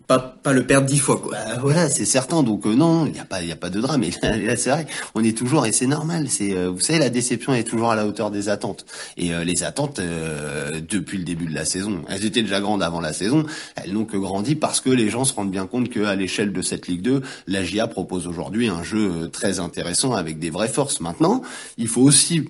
pas 0.06 0.18
pas 0.18 0.52
le 0.52 0.66
perdre 0.66 0.86
dix 0.86 0.98
fois 0.98 1.18
quoi. 1.18 1.32
Bah, 1.32 1.58
voilà, 1.60 1.88
c'est 1.88 2.04
certain. 2.04 2.42
Donc 2.42 2.66
euh, 2.66 2.74
non, 2.74 3.06
il 3.06 3.12
n'y 3.12 3.20
a 3.20 3.24
pas 3.24 3.40
il 3.42 3.48
y 3.48 3.52
a 3.52 3.56
pas 3.56 3.70
de 3.70 3.80
drame. 3.80 4.02
Et 4.04 4.10
là, 4.22 4.56
c'est 4.56 4.70
vrai, 4.70 4.86
on 5.14 5.24
est 5.24 5.36
toujours 5.36 5.64
et 5.64 5.72
c'est 5.72 5.86
normal. 5.86 6.28
C'est 6.28 6.54
euh, 6.54 6.68
vous 6.68 6.80
savez 6.80 6.98
la 6.98 7.08
déception 7.08 7.54
est 7.54 7.64
toujours 7.64 7.90
à 7.90 7.96
la 7.96 8.06
hauteur 8.06 8.30
des 8.30 8.50
attentes. 8.50 8.84
Et 9.16 9.32
euh, 9.32 9.44
les 9.44 9.62
attentes 9.62 10.00
depuis 10.00 11.16
le 11.18 11.24
début 11.24 11.46
de 11.46 11.54
la 11.54 11.64
saison, 11.64 12.02
elles 12.08 12.26
étaient 12.26 12.42
déjà 12.42 12.60
grandes 12.60 12.82
avant 12.82 13.00
la 13.00 13.14
saison. 13.14 13.46
Elles 13.76 13.92
n'ont 13.94 14.04
que 14.04 14.18
grandi 14.18 14.54
parce 14.54 14.80
que 14.80 14.90
les 14.90 15.08
gens 15.08 15.24
se 15.24 15.32
rendent 15.32 15.50
bien 15.50 15.66
compte 15.66 15.88
qu'à 15.88 16.14
l'échelle 16.14 16.52
de 16.52 16.62
cette 16.62 16.88
Ligue 16.88 17.02
2, 17.02 17.22
la 17.46 17.64
GIA 17.64 17.86
propose 17.86 18.26
aujourd'hui 18.26 18.68
un 18.68 18.82
jeu 18.82 19.30
très 19.32 19.60
intéressant 19.60 20.12
avec 20.12 20.38
des 20.38 20.50
vraies 20.50 20.68
forces. 20.68 21.00
Maintenant, 21.00 21.42
il 21.78 21.88
faut 21.88 22.02
aussi 22.02 22.44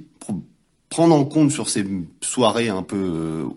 prendre 0.92 1.14
en 1.14 1.24
compte 1.24 1.50
sur 1.50 1.70
ces 1.70 1.86
soirées 2.20 2.68
un 2.68 2.82
peu 2.82 3.48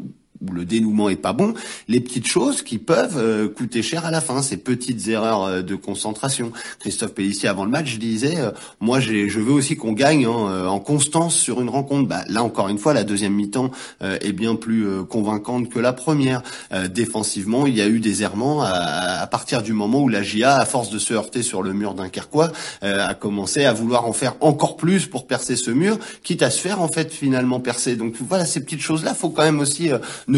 le 0.53 0.65
dénouement 0.65 1.09
est 1.09 1.15
pas 1.15 1.33
bon, 1.33 1.53
les 1.87 1.99
petites 1.99 2.27
choses 2.27 2.61
qui 2.61 2.77
peuvent 2.77 3.17
euh, 3.17 3.47
coûter 3.47 3.81
cher 3.81 4.05
à 4.05 4.11
la 4.11 4.21
fin, 4.21 4.41
ces 4.41 4.57
petites 4.57 5.07
erreurs 5.07 5.43
euh, 5.43 5.61
de 5.61 5.75
concentration. 5.75 6.51
Christophe 6.79 7.13
Pellissier 7.13 7.49
avant 7.49 7.65
le 7.65 7.71
match 7.71 7.97
disait, 7.97 8.37
euh, 8.37 8.51
moi 8.79 8.99
je 8.99 9.39
veux 9.39 9.51
aussi 9.51 9.75
qu'on 9.75 9.93
gagne 9.93 10.25
hein, 10.25 10.67
en 10.67 10.79
constance 10.79 11.35
sur 11.35 11.61
une 11.61 11.69
rencontre. 11.69 12.07
Bah, 12.07 12.23
là 12.27 12.43
encore 12.43 12.69
une 12.69 12.77
fois, 12.77 12.93
la 12.93 13.03
deuxième 13.03 13.33
mi-temps 13.33 13.71
est 14.01 14.31
bien 14.31 14.55
plus 14.55 15.03
convaincante 15.05 15.69
que 15.69 15.79
la 15.79 15.93
première. 15.93 16.41
défensivement, 16.89 17.65
il 17.65 17.75
y 17.75 17.81
a 17.81 17.87
eu 17.87 17.99
des 17.99 18.23
errements 18.23 18.61
à, 18.63 19.27
partir 19.27 19.61
du 19.61 19.73
moment 19.73 20.01
où 20.01 20.09
la 20.09 20.21
GIA, 20.21 20.57
à 20.57 20.65
force 20.65 20.89
de 20.89 20.99
se 20.99 21.13
heurter 21.13 21.43
sur 21.43 21.63
le 21.63 21.73
mur 21.73 21.93
d'un 21.93 22.09
Kerquois, 22.09 22.51
a 22.81 23.13
commencé 23.13 23.65
à 23.65 23.73
vouloir 23.73 24.07
en 24.07 24.13
faire 24.13 24.35
encore 24.41 24.77
plus 24.77 25.07
pour 25.07 25.27
percer 25.27 25.55
ce 25.55 25.71
mur, 25.71 25.97
quitte 26.23 26.43
à 26.43 26.49
se 26.49 26.59
faire 26.59 26.81
en 26.81 26.87
fait 26.87 27.11
finalement 27.11 27.59
percer. 27.59 27.95
Donc 27.95 28.15
voilà, 28.19 28.45
ces 28.45 28.61
petites 28.61 28.81
choses-là, 28.81 29.13
faut 29.13 29.29
quand 29.29 29.43
même 29.43 29.59
aussi 29.59 29.89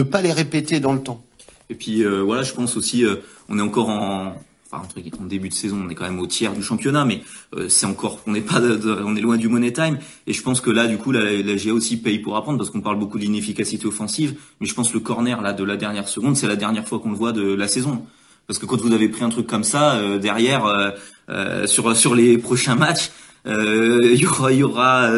pas 0.04 0.22
les 0.22 0.32
répéter 0.32 0.80
dans 0.80 0.94
le 0.94 1.02
temps. 1.02 1.24
Et 1.70 1.76
puis 1.76 2.04
euh, 2.04 2.22
voilà, 2.22 2.44
je 2.44 2.54
pense 2.54 2.78
aussi, 2.78 3.06
euh, 3.06 3.16
on 3.50 3.60
est 3.60 3.62
encore 3.62 3.90
en, 3.90 4.42
enfin 4.72 4.84
en 5.20 5.26
début 5.26 5.50
de 5.50 5.54
saison, 5.54 5.82
on 5.86 5.90
est 5.90 5.96
quand 5.96 6.06
même 6.06 6.20
au 6.20 6.28
tiers 6.28 6.54
du 6.54 6.64
championnat, 6.64 7.06
mais 7.06 7.22
euh, 7.56 7.68
c'est 7.70 7.86
encore, 7.86 8.20
on 8.26 8.32
n'est 8.32 8.42
pas, 8.42 8.62
on 8.62 9.16
est 9.16 9.22
loin 9.22 9.38
du 9.38 9.48
money 9.50 9.74
time. 9.74 9.98
Et 10.28 10.34
je 10.34 10.42
pense 10.42 10.62
que 10.62 10.70
là, 10.70 10.88
du 10.88 10.98
coup, 10.98 11.12
la, 11.12 11.24
la 11.24 11.56
GA 11.56 11.74
aussi 11.74 11.98
paye 11.98 12.20
pour 12.20 12.38
apprendre 12.38 12.58
parce 12.58 12.70
qu'on 12.70 12.82
parle 12.82 13.00
beaucoup 13.00 13.20
d'inefficacité 13.20 13.86
offensive, 13.86 14.36
mais 14.60 14.68
je 14.68 14.74
pense 14.74 14.94
le 14.94 15.00
corner 15.00 15.42
là 15.42 15.54
de 15.54 15.64
la 15.64 15.78
dernière 15.78 16.08
seconde, 16.08 16.38
c'est 16.38 16.48
la 16.48 16.56
dernière 16.56 16.88
fois 16.88 17.00
qu'on 17.00 17.12
le 17.12 17.18
voit 17.18 17.34
de 17.34 17.54
la 17.54 17.68
saison. 17.68 18.04
Parce 18.48 18.60
que 18.60 18.66
quand 18.66 18.80
vous 18.80 18.94
avez 18.94 19.10
pris 19.10 19.26
un 19.26 19.30
truc 19.30 19.46
comme 19.46 19.66
ça 19.66 20.02
derrière 20.20 20.94
sur 21.66 21.94
sur 21.98 22.16
les 22.16 22.38
prochains 22.38 22.76
matchs, 22.76 23.12
il 23.46 24.16
y 24.16 24.26
aura 24.26 24.54
y 24.54 24.64
aura 24.64 25.12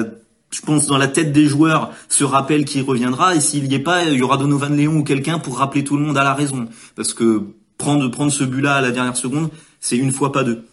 je 0.51 0.61
pense 0.61 0.87
dans 0.87 0.97
la 0.97 1.07
tête 1.07 1.31
des 1.31 1.45
joueurs 1.47 1.91
ce 2.07 2.23
rappel 2.23 2.65
qui 2.65 2.81
reviendra 2.81 3.35
et 3.35 3.39
s'il 3.39 3.67
n'y 3.67 3.75
est 3.75 3.79
pas 3.79 4.03
il 4.03 4.17
y 4.17 4.21
aura 4.21 4.37
Donovan 4.37 4.75
Léon 4.75 4.97
ou 4.97 5.03
quelqu'un 5.03 5.39
pour 5.39 5.57
rappeler 5.57 5.83
tout 5.83 5.97
le 5.97 6.03
monde 6.03 6.17
à 6.17 6.23
la 6.23 6.33
raison. 6.33 6.67
Parce 6.95 7.13
que 7.13 7.43
prendre 7.77 8.09
prendre 8.09 8.31
ce 8.31 8.43
but 8.43 8.61
là 8.61 8.75
à 8.75 8.81
la 8.81 8.91
dernière 8.91 9.17
seconde 9.17 9.49
c'est 9.79 9.97
une 9.97 10.11
fois 10.11 10.31
pas 10.31 10.43
deux. 10.43 10.65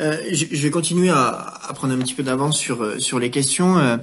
Euh, 0.00 0.16
je, 0.32 0.46
vais 0.46 0.70
continuer 0.70 1.10
à, 1.10 1.28
à, 1.68 1.74
prendre 1.74 1.92
un 1.92 1.98
petit 1.98 2.14
peu 2.14 2.22
d'avance 2.22 2.56
sur 2.56 2.82
euh, 2.82 2.98
sur 2.98 3.18
les 3.18 3.30
questions. 3.30 3.76
Euh, 3.78 3.98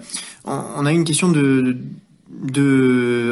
on, 0.45 0.86
a 0.86 0.91
une 0.91 1.03
question 1.03 1.29
de 1.29 1.75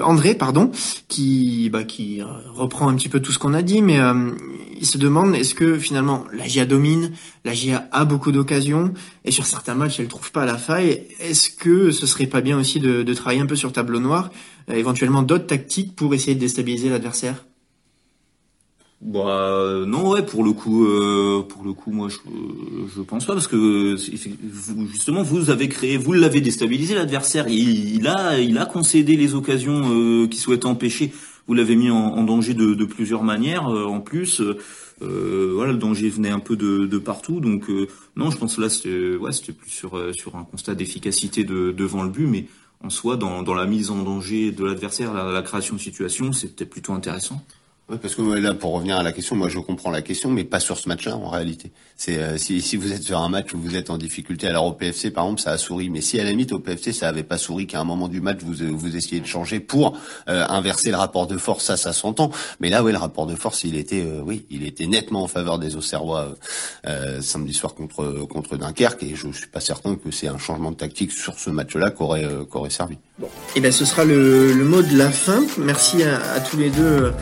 André, 0.04 0.36
pardon, 0.36 0.72
qui 1.08 1.70
bah, 1.70 1.84
qui 1.84 2.22
reprend 2.54 2.90
un 2.90 2.96
petit 2.96 3.10
peu 3.10 3.20
tout 3.20 3.32
ce 3.32 3.40
qu'on 3.40 3.54
a 3.54 3.62
dit, 3.62 3.82
mais 3.82 4.00
euh, 4.00 4.32
il 4.80 4.86
se 4.86 4.98
demande 4.98 5.36
est-ce 5.36 5.56
que 5.56 5.78
finalement 5.78 6.26
la 6.34 6.48
GIA 6.48 6.66
domine, 6.66 7.12
la 7.44 7.54
GIA 7.54 7.88
a 7.92 8.06
beaucoup 8.06 8.32
d'occasions 8.32 8.94
et 9.24 9.32
sur 9.32 9.46
certains 9.46 9.76
matchs 9.76 10.00
elle 10.00 10.08
trouve 10.08 10.32
pas 10.32 10.46
la 10.46 10.58
faille. 10.58 11.04
Est-ce 11.20 11.50
que 11.50 11.92
ce 11.92 12.08
serait 12.08 12.28
pas 12.28 12.42
bien 12.42 12.58
aussi 12.58 12.80
de, 12.80 13.04
de 13.04 13.14
travailler 13.14 13.42
un 13.42 13.46
peu 13.46 13.56
sur 13.56 13.72
tableau 13.72 14.00
noir, 14.00 14.32
euh, 14.70 14.74
éventuellement 14.74 15.22
d'autres 15.22 15.48
tactiques 15.48 15.96
pour 15.96 16.14
essayer 16.14 16.36
de 16.36 16.40
déstabiliser 16.40 16.90
l'adversaire? 16.90 17.46
Bah 19.06 19.84
non 19.86 20.10
ouais 20.10 20.26
pour 20.26 20.44
le 20.44 20.52
coup 20.52 20.84
euh, 20.84 21.44
pour 21.48 21.64
le 21.64 21.74
coup 21.74 21.92
moi 21.92 22.10
je 22.10 22.18
je 22.96 23.02
pense 23.04 23.24
pas 23.26 23.34
parce 23.34 23.48
que 23.48 23.96
justement 24.92 25.22
vous 25.22 25.52
avez 25.52 25.70
créé 25.70 25.96
vous 25.98 26.12
l'avez 26.14 26.42
déstabilisé 26.42 26.96
l'adversaire. 26.96 27.48
Il, 27.48 27.98
il, 27.98 28.08
a 28.08 28.40
il 28.40 28.58
a 28.58 28.66
concédé 28.66 29.16
les 29.16 29.36
occasions 29.36 29.94
euh, 29.94 30.28
qu'il 30.28 30.40
souhaitait 30.40 30.66
empêcher. 30.66 31.14
Vous 31.48 31.54
l'avez 31.54 31.76
mis 31.76 31.92
en, 31.92 32.24
danger 32.24 32.56
de, 32.56 32.86
plusieurs 32.86 33.22
manières 33.22 33.68
euh, 33.68 33.86
en 33.86 34.02
plus. 34.02 34.42
Euh, 35.04 35.52
voilà 35.54 35.74
le 35.74 35.78
danger 35.78 36.10
venait 36.10 36.32
un 36.32 36.40
peu 36.40 36.56
de, 36.56 36.98
partout. 36.98 37.40
Donc 37.40 37.70
non 38.16 38.32
je 38.32 38.38
pense 38.40 38.58
là 38.58 38.70
c'était 38.70 39.16
ouais 39.18 39.32
c'était 39.32 39.54
plus 39.54 39.70
sur 39.70 40.02
sur 40.16 40.36
un 40.36 40.46
constat 40.46 40.74
d'efficacité 40.74 41.44
de, 41.44 41.72
devant 41.72 42.02
le 42.02 42.10
but. 42.10 42.26
Mais 42.26 42.48
en 42.84 42.90
soi 42.90 43.18
dans, 43.18 43.44
dans 43.44 43.54
la 43.54 43.68
mise 43.68 43.92
en 43.92 44.02
danger 44.02 44.52
de 44.52 44.66
l'adversaire 44.66 45.14
la, 45.14 45.42
création 45.44 45.76
de 45.76 45.80
situation 45.80 46.34
c'était 46.34 46.66
plutôt 46.66 46.94
intéressant 46.94 47.46
parce 47.88 48.16
que 48.16 48.22
là, 48.22 48.56
pour 48.56 48.74
revenir 48.74 48.98
à 48.98 49.04
la 49.04 49.12
question, 49.12 49.36
moi 49.36 49.48
je 49.48 49.60
comprends 49.60 49.92
la 49.92 50.02
question, 50.02 50.32
mais 50.32 50.44
pas 50.44 50.60
sur 50.60 50.78
ce 50.78 50.90
match-là 50.90 51.16
en 51.18 51.30
réalité. 51.30 51.72
C'est 51.96 52.18
euh, 52.18 52.36
si, 52.38 52.60
si 52.62 52.78
vous 52.78 52.92
êtes 52.92 53.04
sur 53.04 53.20
un 53.20 53.30
match 53.30 53.54
où 53.54 53.60
vous 53.60 53.76
êtes 53.76 53.92
en 53.92 54.00
difficulté, 54.00 54.48
alors 54.48 54.66
au 54.66 54.74
PFC 54.74 55.12
par 55.12 55.26
exemple, 55.26 55.42
ça 55.42 55.52
a 55.52 55.58
souri, 55.60 55.92
mais 55.92 56.02
si 56.02 56.20
à 56.20 56.24
la 56.24 56.32
limite 56.32 56.52
au 56.52 56.60
PFC 56.60 56.94
ça 56.94 57.08
avait 57.08 57.24
pas 57.24 57.38
souri 57.38 57.68
qu'à 57.68 57.80
un 57.80 57.84
moment 57.84 58.08
du 58.08 58.22
match 58.22 58.40
vous 58.42 58.56
vous 58.76 58.96
essayez 58.96 59.22
de 59.22 59.28
changer 59.28 59.60
pour 59.60 59.96
euh, 60.28 60.46
inverser 60.50 60.90
le 60.90 60.98
rapport 60.98 61.28
de 61.28 61.38
force, 61.38 61.66
ça 61.66 61.78
ça 61.78 61.94
s'entend. 61.94 62.32
Mais 62.60 62.70
là, 62.70 62.84
oui, 62.84 62.92
le 62.92 62.98
rapport 62.98 63.28
de 63.28 63.36
force, 63.36 63.64
il 63.64 63.76
était, 63.76 64.02
euh, 64.02 64.22
oui, 64.26 64.46
il 64.50 64.66
était 64.66 64.88
nettement 64.88 65.24
en 65.24 65.28
faveur 65.28 65.60
des 65.60 65.76
Auxerrois 65.76 66.36
samedi 67.22 67.54
soir 67.54 67.76
contre 67.76 68.26
contre 68.28 68.58
Dunkerque, 68.58 69.04
et 69.04 69.16
je 69.16 69.32
suis 69.32 69.48
pas 69.48 69.60
certain 69.60 69.96
que 69.96 70.10
c'est 70.10 70.28
un 70.28 70.40
changement 70.40 70.72
de 70.72 70.78
tactique 70.78 71.12
sur 71.12 71.38
ce 71.38 71.52
match-là 71.52 71.92
qu'aurait 71.92 72.28
qu'aurait 72.50 72.70
servi. 72.72 72.98
Bon, 73.18 73.28
et 73.28 73.30
eh 73.56 73.60
ben 73.62 73.72
ce 73.72 73.86
sera 73.86 74.04
le, 74.04 74.52
le, 74.52 74.66
mot 74.66 74.82
de 74.82 74.98
la 74.98 75.10
fin. 75.10 75.42
Merci 75.58 76.04
à, 76.04 76.18
à 76.34 76.42
tous 76.42 76.58
les 76.58 76.70
deux 76.70 77.14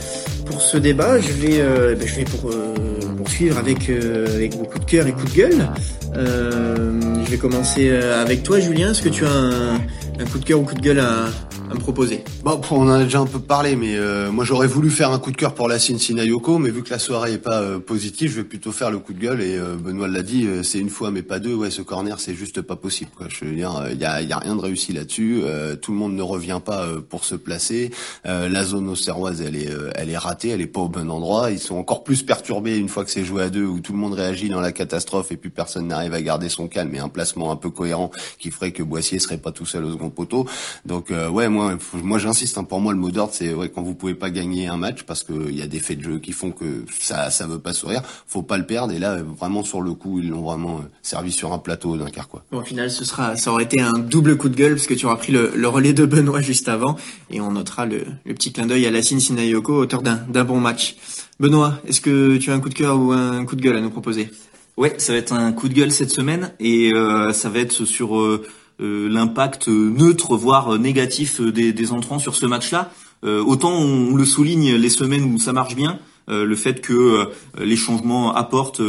pour 0.47 0.59
ce 0.59 0.77
débat. 0.77 1.19
Je 1.19 1.31
vais, 1.33 1.61
euh, 1.61 1.95
ben, 1.95 2.07
je 2.07 2.15
vais 2.15 2.23
pour, 2.23 2.49
euh, 2.49 2.73
poursuivre 3.15 3.59
avec, 3.59 3.89
euh, 3.89 4.25
avec 4.35 4.57
beaucoup 4.57 4.79
de 4.79 4.85
cœur 4.85 5.05
et 5.05 5.11
coup 5.11 5.25
de 5.25 5.35
gueule. 5.35 5.69
je 6.15 7.29
vais 7.29 7.37
commencer 7.37 7.91
avec 7.91 8.41
toi, 8.41 8.59
Julien. 8.59 8.89
Est-ce 8.91 9.03
que 9.03 9.09
tu 9.09 9.23
as 9.23 9.31
un, 9.31 9.81
un 10.23 10.25
coup 10.25 10.39
de 10.39 10.45
cœur 10.45 10.59
ou 10.61 10.63
coup 10.63 10.75
de 10.75 10.81
gueule 10.81 10.99
à, 10.99 11.25
me 11.73 11.79
proposer 11.79 12.23
Bon, 12.43 12.61
on 12.71 12.83
en 12.83 12.89
a 12.89 13.03
déjà 13.03 13.19
un 13.19 13.25
peu 13.25 13.39
parlé, 13.39 13.75
mais 13.75 13.95
euh, 13.97 14.31
moi 14.31 14.45
j'aurais 14.45 14.67
voulu 14.67 14.89
faire 14.89 15.11
un 15.11 15.19
coup 15.19 15.31
de 15.31 15.35
cœur 15.35 15.53
pour 15.53 15.67
la 15.67 15.79
Sinayoko, 15.79 16.59
mais 16.59 16.69
vu 16.69 16.83
que 16.83 16.91
la 16.91 16.99
soirée 16.99 17.33
est 17.33 17.37
pas 17.39 17.61
euh, 17.61 17.79
positive, 17.79 18.31
je 18.31 18.35
vais 18.37 18.43
plutôt 18.43 18.71
faire 18.71 18.91
le 18.91 18.99
coup 18.99 19.13
de 19.13 19.19
gueule. 19.19 19.41
Et 19.41 19.57
euh, 19.57 19.75
Benoît 19.75 20.07
l'a 20.07 20.23
dit, 20.23 20.47
c'est 20.63 20.79
une 20.79 20.89
fois 20.89 21.11
mais 21.11 21.23
pas 21.23 21.39
deux. 21.39 21.53
Ouais, 21.53 21.71
ce 21.71 21.81
corner, 21.81 22.19
c'est 22.19 22.35
juste 22.35 22.61
pas 22.61 22.75
possible. 22.75 23.11
Je 23.27 23.45
veux 23.45 23.55
dire, 23.55 23.85
il 23.91 23.99
y 23.99 24.05
a, 24.05 24.21
y 24.21 24.31
a, 24.31 24.37
rien 24.37 24.55
de 24.55 24.61
réussi 24.61 24.93
là-dessus. 24.93 25.41
tout 25.81 25.91
le 25.91 25.97
monde 25.97 26.15
ne 26.15 26.21
revient 26.21 26.61
pas 26.63 26.87
pour 27.09 27.25
se 27.25 27.35
placer. 27.35 27.91
la 28.23 28.63
zone 28.63 28.87
auxerroise, 28.89 29.41
elle 29.41 29.55
est, 29.55 29.69
elle 29.95 30.09
est 30.09 30.17
ratée, 30.17 30.49
elle 30.49 30.61
est 30.61 30.67
pas 30.67 30.81
au 30.81 30.89
bon 30.89 31.09
endroit. 31.09 31.51
Ils 31.51 31.59
sont 31.59 31.75
encore 31.75 32.03
plus 32.03 32.23
perturbés 32.23 32.77
une 32.77 32.89
fois 32.89 33.03
que 33.03 33.11
c'est 33.11 33.25
joué 33.25 33.43
à 33.43 33.49
deux, 33.49 33.65
où 33.65 33.79
tout 33.79 33.93
le 33.93 33.99
monde 33.99 34.13
réagit 34.13 34.49
dans 34.49 34.61
la 34.61 34.71
catastrophe 34.71 35.31
et 35.31 35.37
puis 35.37 35.49
personne 35.49 35.87
n'arrive 35.87 36.13
à 36.13 36.21
garder 36.21 36.49
son 36.49 36.67
calme 36.67 36.93
et 36.95 36.99
un 36.99 37.09
placement 37.09 37.51
un 37.51 37.55
peu 37.55 37.69
cohérent 37.69 38.11
qui 38.39 38.51
ferait 38.51 38.71
que 38.71 38.83
Boissier 38.83 39.19
serait 39.19 39.37
pas 39.37 39.51
tout 39.51 39.65
seul 39.65 39.85
au 39.85 39.91
second 39.91 40.09
poteau. 40.13 40.45
Donc 40.85 41.09
ouais, 41.09 41.49
moi, 41.49 41.77
moi 41.93 42.19
j'insiste. 42.19 42.57
Hein, 42.57 42.63
pour 42.63 42.79
moi, 42.79 42.93
le 42.93 42.99
mot 42.99 43.11
d'ordre, 43.11 43.33
c'est 43.33 43.53
ouais, 43.53 43.69
quand 43.69 43.81
vous 43.81 43.95
pouvez 43.95 44.15
pas 44.15 44.29
gagner 44.29 44.67
un 44.67 44.77
match 44.77 45.03
parce 45.03 45.23
qu'il 45.23 45.55
y 45.55 45.61
a 45.61 45.67
des 45.67 45.79
faits 45.79 45.99
de 45.99 46.03
jeu 46.03 46.19
qui 46.19 46.31
font 46.31 46.51
que 46.51 46.85
ça, 46.99 47.29
ça 47.29 47.47
veut 47.47 47.59
pas 47.59 47.73
sourire. 47.73 48.01
Faut 48.27 48.43
pas 48.43 48.57
le 48.57 48.65
perdre. 48.65 48.93
Et 48.93 48.99
là, 48.99 49.17
vraiment 49.21 49.63
sur 49.63 49.81
le 49.81 49.93
coup, 49.93 50.19
ils 50.19 50.29
l'ont 50.29 50.43
vraiment 50.43 50.77
euh, 50.77 50.89
servi 51.01 51.31
sur 51.31 51.53
un 51.53 51.57
plateau 51.57 51.97
d'un 51.97 52.09
quart 52.09 52.27
quoi. 52.27 52.43
Bon, 52.51 52.59
au 52.59 52.63
final, 52.63 52.89
ce 52.91 53.05
sera, 53.05 53.35
ça 53.35 53.51
aurait 53.51 53.63
été 53.63 53.81
un 53.81 53.93
double 53.93 54.37
coup 54.37 54.49
de 54.49 54.55
gueule 54.55 54.75
parce 54.75 54.87
que 54.87 54.93
tu 54.93 55.05
auras 55.05 55.15
pris 55.17 55.31
le, 55.31 55.51
le 55.55 55.67
relais 55.67 55.93
de 55.93 56.05
Benoît 56.05 56.41
juste 56.41 56.69
avant 56.69 56.95
et 57.29 57.41
on 57.41 57.51
notera 57.51 57.85
le, 57.85 58.05
le 58.25 58.33
petit 58.33 58.51
clin 58.53 58.65
d'œil 58.65 58.85
à 58.85 58.91
Lassine 58.91 59.19
Sinayoko, 59.19 59.73
auteur 59.75 60.01
d'un, 60.01 60.19
d'un 60.29 60.43
bon 60.43 60.59
match. 60.59 60.95
Benoît, 61.39 61.79
est-ce 61.87 62.01
que 62.01 62.37
tu 62.37 62.51
as 62.51 62.53
un 62.53 62.59
coup 62.59 62.69
de 62.69 62.75
cœur 62.75 62.99
ou 62.99 63.11
un 63.11 63.43
coup 63.45 63.55
de 63.55 63.61
gueule 63.61 63.75
à 63.75 63.81
nous 63.81 63.89
proposer? 63.89 64.29
Ouais, 64.75 64.95
ça 64.97 65.13
va 65.13 65.19
être 65.19 65.33
un 65.33 65.51
coup 65.51 65.69
de 65.69 65.73
gueule 65.73 65.91
cette 65.91 66.09
semaine 66.09 66.51
et 66.59 66.93
euh, 66.93 67.31
ça 67.31 67.49
va 67.49 67.59
être 67.59 67.85
sur 67.85 68.19
euh, 68.19 68.43
euh, 68.43 68.47
l'impact 68.79 69.67
neutre, 69.67 70.35
voire 70.35 70.77
négatif 70.77 71.41
des, 71.41 71.73
des 71.73 71.91
entrants 71.91 72.19
sur 72.19 72.35
ce 72.35 72.45
match-là. 72.45 72.91
Euh, 73.23 73.41
autant 73.43 73.71
on, 73.71 74.15
le 74.15 74.25
souligne 74.25 74.75
les 74.75 74.89
semaines 74.89 75.23
où 75.23 75.39
ça 75.39 75.53
marche 75.53 75.75
bien, 75.75 75.99
euh, 76.29 76.43
le 76.45 76.55
fait 76.55 76.81
que 76.81 77.29
les 77.59 77.75
changements 77.75 78.33
apportent 78.33 78.81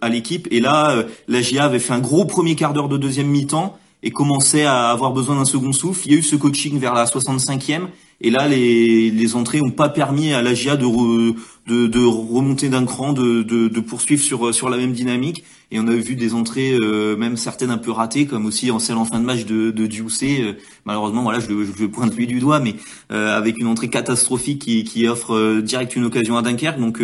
à 0.00 0.08
l'équipe. 0.08 0.46
Et 0.50 0.60
là, 0.60 1.04
la 1.28 1.42
GIA 1.42 1.64
avait 1.64 1.78
fait 1.78 1.92
un 1.92 2.00
gros 2.00 2.24
premier 2.24 2.54
quart 2.54 2.72
d'heure 2.72 2.88
de 2.88 2.96
deuxième 2.96 3.28
mi-temps 3.28 3.78
et 4.02 4.10
commençait 4.10 4.64
à 4.64 4.90
avoir 4.90 5.12
besoin 5.12 5.36
d'un 5.36 5.44
second 5.44 5.72
souffle. 5.72 6.02
Il 6.06 6.12
y 6.12 6.14
a 6.14 6.18
eu 6.18 6.22
ce 6.22 6.36
coaching 6.36 6.78
vers 6.78 6.94
la 6.94 7.04
65e 7.04 7.88
et 8.20 8.30
là 8.30 8.48
les, 8.48 9.10
les 9.10 9.36
entrées 9.36 9.60
n'ont 9.60 9.70
pas 9.70 9.88
permis 9.88 10.32
à 10.32 10.42
la 10.42 10.54
GIA 10.54 10.76
de, 10.76 10.86
de, 11.66 11.86
de, 11.86 12.04
remonter 12.04 12.68
d'un 12.68 12.84
cran, 12.84 13.12
de, 13.12 13.42
de, 13.42 13.68
de, 13.68 13.80
poursuivre 13.80 14.22
sur, 14.22 14.54
sur 14.54 14.68
la 14.68 14.76
même 14.76 14.92
dynamique. 14.92 15.44
Et 15.72 15.78
on 15.78 15.86
a 15.86 15.94
vu 15.94 16.16
des 16.16 16.34
entrées, 16.34 16.76
euh, 16.82 17.16
même 17.16 17.36
certaines 17.36 17.70
un 17.70 17.78
peu 17.78 17.92
ratées, 17.92 18.26
comme 18.26 18.44
aussi 18.44 18.72
en 18.72 18.80
celle 18.80 18.96
en 18.96 19.04
fin 19.04 19.20
de 19.20 19.24
match 19.24 19.44
de, 19.44 19.70
de 19.70 19.84
euh, 19.84 20.52
malheureusement, 20.84 21.22
voilà, 21.22 21.38
je 21.38 21.48
le, 21.48 21.64
je 21.64 21.72
le 21.80 21.88
pointe 21.88 22.14
lui 22.16 22.26
du 22.26 22.40
doigt, 22.40 22.58
mais 22.58 22.74
euh, 23.12 23.36
avec 23.36 23.56
une 23.58 23.68
entrée 23.68 23.88
catastrophique 23.88 24.62
qui, 24.62 24.82
qui 24.82 25.06
offre 25.06 25.60
direct 25.60 25.94
une 25.94 26.04
occasion 26.04 26.36
à 26.36 26.42
Dunkerque. 26.42 26.80
Donc, 26.80 27.00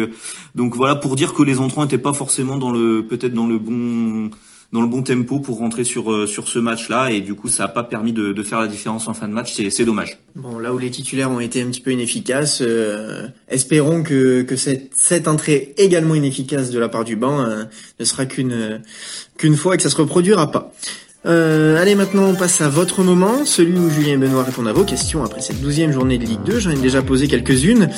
donc 0.56 0.74
voilà, 0.74 0.96
pour 0.96 1.14
dire 1.14 1.32
que 1.32 1.44
les 1.44 1.60
entrants 1.60 1.82
n'étaient 1.82 1.96
pas 1.96 2.12
forcément 2.12 2.56
dans 2.56 2.72
le, 2.72 3.06
peut-être 3.06 3.34
dans 3.34 3.46
le 3.46 3.58
bon 3.58 4.30
dans 4.72 4.80
le 4.80 4.88
bon 4.88 5.02
tempo 5.02 5.40
pour 5.40 5.58
rentrer 5.58 5.84
sur 5.84 6.12
euh, 6.12 6.26
sur 6.26 6.48
ce 6.48 6.58
match-là 6.58 7.10
et 7.10 7.20
du 7.20 7.34
coup 7.34 7.48
ça 7.48 7.64
a 7.64 7.68
pas 7.68 7.84
permis 7.84 8.12
de, 8.12 8.42
faire 8.42 8.60
la 8.60 8.66
différence 8.66 9.08
en 9.08 9.14
fin 9.14 9.28
de 9.28 9.32
match. 9.32 9.52
C'est 9.54 9.70
c'est 9.70 9.84
dommage. 9.84 10.18
Bon, 10.34 10.58
là 10.58 10.72
où 10.74 10.78
les 10.78 10.90
titulaires 10.90 11.30
ont 11.30 11.40
été 11.40 11.62
un 11.62 11.66
petit 11.66 11.80
peu 11.80 11.92
inefficaces, 11.92 12.60
euh, 12.62 13.28
espérons 13.48 14.02
que 14.02 14.42
que 14.42 14.56
cette 14.56 14.90
cette 14.94 15.28
entrée 15.28 15.74
également 15.78 16.14
inefficace 16.14 16.70
de 16.70 16.78
la 16.78 16.88
part 16.88 17.04
du 17.04 17.16
banc 17.16 17.40
euh, 17.40 17.64
ne 18.00 18.04
sera 18.04 18.26
qu'une 18.26 18.82
qu'une 19.38 19.56
fois 19.56 19.74
et 19.74 19.76
que 19.76 19.82
ça 19.82 19.90
se 19.90 19.96
reproduira 19.96 20.50
pas. 20.50 20.72
Euh, 21.26 21.80
allez, 21.80 21.96
maintenant 21.96 22.26
on 22.26 22.34
passe 22.34 22.60
à 22.60 22.68
votre 22.68 23.02
moment, 23.02 23.44
celui 23.44 23.78
où 23.78 23.90
Julien 23.90 24.14
et 24.14 24.16
Benoît 24.16 24.44
répondent 24.44 24.68
à 24.68 24.72
vos 24.72 24.84
questions 24.84 25.24
après 25.24 25.40
cette 25.40 25.60
douzième 25.60 25.90
journée 25.90 26.18
de 26.18 26.24
Ligue 26.24 26.42
2. 26.44 26.60
J'en 26.60 26.70
ai 26.70 26.76
déjà 26.76 27.02
posé 27.02 27.26
quelques-unes. 27.26 27.88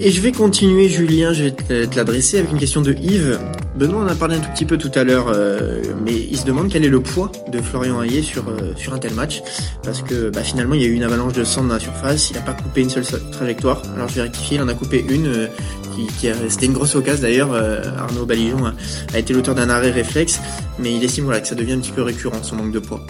Et 0.00 0.10
je 0.10 0.20
vais 0.20 0.32
continuer, 0.32 0.88
Julien, 0.88 1.32
je 1.32 1.44
vais 1.44 1.50
te, 1.52 1.96
l'adresser 1.96 2.38
avec 2.38 2.52
une 2.52 2.58
question 2.58 2.82
de 2.82 2.92
Yves. 2.92 3.38
Benoît 3.74 4.02
en 4.02 4.06
a 4.06 4.14
parlé 4.14 4.36
un 4.36 4.40
tout 4.40 4.50
petit 4.50 4.66
peu 4.66 4.76
tout 4.76 4.90
à 4.94 5.02
l'heure, 5.02 5.32
euh, 5.34 5.82
mais 6.04 6.12
il 6.12 6.36
se 6.36 6.44
demande 6.44 6.68
quel 6.68 6.84
est 6.84 6.88
le 6.88 7.00
poids 7.00 7.32
de 7.50 7.60
Florian 7.60 8.02
Hayé 8.02 8.22
sur, 8.22 8.48
euh, 8.48 8.74
sur 8.76 8.92
un 8.92 8.98
tel 8.98 9.14
match. 9.14 9.42
Parce 9.82 10.02
que 10.02 10.28
bah, 10.28 10.42
finalement, 10.42 10.74
il 10.74 10.82
y 10.82 10.84
a 10.84 10.88
eu 10.88 10.92
une 10.92 11.04
avalanche 11.04 11.32
de 11.32 11.44
sang 11.44 11.64
dans 11.64 11.74
la 11.74 11.80
surface, 11.80 12.30
il 12.30 12.34
n'a 12.34 12.42
pas 12.42 12.52
coupé 12.52 12.82
une 12.82 12.90
seule 12.90 13.04
trajectoire. 13.32 13.82
Alors 13.96 14.08
je 14.08 14.16
vais 14.16 14.22
rectifier, 14.22 14.58
il 14.58 14.62
en 14.62 14.68
a 14.68 14.74
coupé 14.74 15.04
une. 15.08 15.48
Euh, 15.98 16.06
qui, 16.06 16.06
qui 16.06 16.28
c'était 16.48 16.66
une 16.66 16.72
grosse 16.72 16.94
occasion 16.94 17.22
d'ailleurs. 17.22 17.52
euh, 17.52 17.82
Arnaud 17.98 18.26
Balijon 18.26 18.64
a, 18.66 18.74
a 19.12 19.18
été 19.18 19.32
l'auteur 19.32 19.54
d'un 19.54 19.70
arrêt 19.70 19.90
réflexe, 19.90 20.40
mais 20.78 20.94
il 20.94 21.02
estime 21.04 21.24
voilà, 21.24 21.40
que 21.40 21.48
ça 21.48 21.54
devient 21.54 21.72
un 21.74 21.80
petit 21.80 21.92
peu 21.92 22.02
récurrent 22.02 22.42
son 22.42 22.56
manque 22.56 22.72
de 22.72 22.78
poids. 22.78 23.04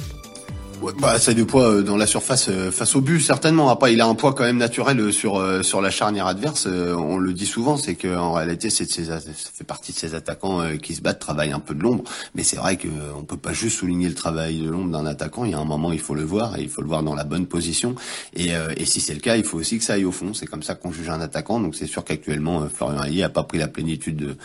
Bah, 0.99 1.19
ça 1.19 1.31
a 1.31 1.35
du 1.35 1.45
poids 1.45 1.69
euh, 1.71 1.83
dans 1.83 1.97
la 1.97 2.07
surface 2.07 2.49
euh, 2.49 2.71
face 2.71 2.97
au 2.97 3.01
but 3.01 3.21
certainement. 3.21 3.71
Après, 3.71 3.93
il 3.93 4.01
a 4.01 4.07
un 4.07 4.15
poids 4.15 4.33
quand 4.33 4.45
même 4.45 4.57
naturel 4.57 4.99
euh, 5.01 5.13
sur 5.13 5.43
sur 5.65 5.81
la 5.81 5.91
charnière 5.91 6.27
adverse. 6.27 6.67
On 6.67 7.19
le 7.19 7.33
dit 7.33 7.47
souvent, 7.47 7.77
c'est 7.77 7.95
que 7.95 8.15
en 8.17 8.33
réalité, 8.33 8.71
c'est 8.71 8.91
ça 8.91 9.21
fait 9.21 9.65
partie 9.65 9.93
de 9.93 9.99
ces 9.99 10.15
attaquants 10.15 10.63
qui 10.83 10.95
se 10.95 11.03
battent, 11.03 11.19
travaillent 11.19 11.53
un 11.53 11.61
peu 11.61 11.75
de 11.75 11.83
l'ombre. 11.83 12.05
Mais 12.35 12.43
c'est 12.43 12.57
vrai 12.57 12.77
que 12.77 12.89
euh, 12.89 13.13
on 13.19 13.23
peut 13.23 13.37
pas 13.37 13.53
juste 13.53 13.79
souligner 13.79 14.09
le 14.09 14.15
travail 14.15 14.61
de 14.61 14.71
l'ombre 14.71 14.91
d'un 14.91 15.07
attaquant. 15.07 15.45
Il 15.45 15.53
y 15.53 15.55
a 15.55 15.59
un 15.59 15.65
moment, 15.65 15.93
il 15.93 16.01
faut 16.01 16.15
le 16.15 16.25
voir 16.25 16.59
et 16.59 16.63
il 16.63 16.69
faut 16.69 16.83
le 16.83 16.89
voir 16.89 17.03
dans 17.03 17.15
la 17.15 17.25
bonne 17.25 17.47
position. 17.47 17.95
Et, 18.35 18.53
et 18.77 18.85
si 18.85 19.01
c'est 19.01 19.15
le 19.15 19.21
cas, 19.21 19.37
il 19.37 19.45
faut 19.45 19.59
aussi 19.59 19.79
que 19.79 19.85
ça 19.85 19.95
aille 19.95 20.05
au 20.05 20.13
fond. 20.13 20.35
C'est 20.35 20.47
comme 20.47 20.63
ça 20.63 20.75
qu'on 20.75 20.93
juge 20.93 21.09
un 21.09 21.21
attaquant. 21.21 21.61
Donc 21.61 21.75
c'est 21.75 21.87
sûr 21.87 22.05
qu'actuellement, 22.05 22.67
Florian 22.73 23.03
Hayé 23.03 23.25
a 23.25 23.29
pas 23.29 23.43
pris 23.43 23.59
la 23.59 23.69
plénitude 23.69 24.17
de 24.17 24.37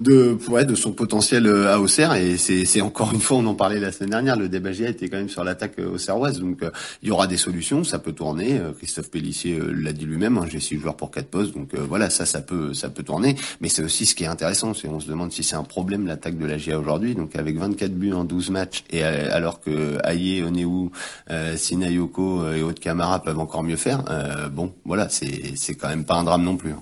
de 0.00 0.36
ouais, 0.48 0.64
de 0.64 0.74
son 0.74 0.92
potentiel 0.92 1.46
à 1.46 1.80
Auxerre. 1.80 2.14
Et 2.14 2.36
c'est 2.36 2.80
encore 2.80 3.12
une 3.12 3.20
fois, 3.20 3.38
on 3.38 3.46
en 3.46 3.54
parlait 3.54 3.80
la 3.80 3.92
semaine 3.92 4.10
dernière. 4.10 4.36
Le 4.36 4.48
débat 4.48 4.70
était 4.70 5.08
quand 5.08 5.18
même 5.18 5.28
sur 5.28 5.44
l'attaque 5.44 5.71
euh, 5.78 5.94
auxerroise. 5.94 6.40
Donc 6.40 6.62
euh, 6.62 6.70
il 7.02 7.08
y 7.08 7.10
aura 7.10 7.26
des 7.26 7.36
solutions, 7.36 7.84
ça 7.84 7.98
peut 7.98 8.12
tourner. 8.12 8.58
Euh, 8.58 8.72
Christophe 8.72 9.10
Pellissier 9.10 9.58
l'a 9.60 9.92
dit 9.92 10.06
lui-même. 10.06 10.38
Hein, 10.38 10.46
J'ai 10.50 10.60
six 10.60 10.78
joueurs 10.78 10.96
pour 10.96 11.10
quatre 11.10 11.28
postes, 11.28 11.54
donc 11.54 11.74
voilà, 11.74 12.10
ça, 12.10 12.26
ça 12.26 12.40
peut, 12.40 12.74
ça 12.74 12.88
peut 12.88 13.02
tourner. 13.02 13.36
Mais 13.60 13.68
c'est 13.68 13.82
aussi 13.82 14.06
ce 14.06 14.14
qui 14.14 14.24
est 14.24 14.28
intéressant, 14.28 14.74
c'est 14.74 14.88
on 14.88 15.00
se 15.00 15.08
demande 15.08 15.32
si 15.32 15.42
c'est 15.42 15.56
un 15.56 15.64
problème 15.64 16.06
l'attaque 16.06 16.38
de 16.38 16.46
la 16.46 16.58
GIA 16.58 16.78
aujourd'hui. 16.78 17.14
Donc 17.14 17.36
avec 17.36 17.56
24 17.56 17.92
buts 17.92 18.12
en 18.12 18.24
12 18.24 18.50
matchs 18.50 18.84
et 18.90 19.02
alors 19.02 19.60
que 19.60 19.98
Aye, 20.04 20.42
Oneu, 20.42 20.90
Sinayoko 21.56 22.52
et 22.52 22.62
Aude 22.62 22.78
Camara 22.78 23.22
peuvent 23.22 23.38
encore 23.38 23.62
mieux 23.62 23.76
faire. 23.76 24.04
bon, 24.52 24.72
voilà, 24.84 25.08
c'est 25.08 25.52
c'est 25.56 25.74
quand 25.74 25.88
même 25.88 26.04
pas 26.04 26.14
un 26.14 26.24
drame 26.24 26.42
non 26.42 26.56
plus. 26.56 26.74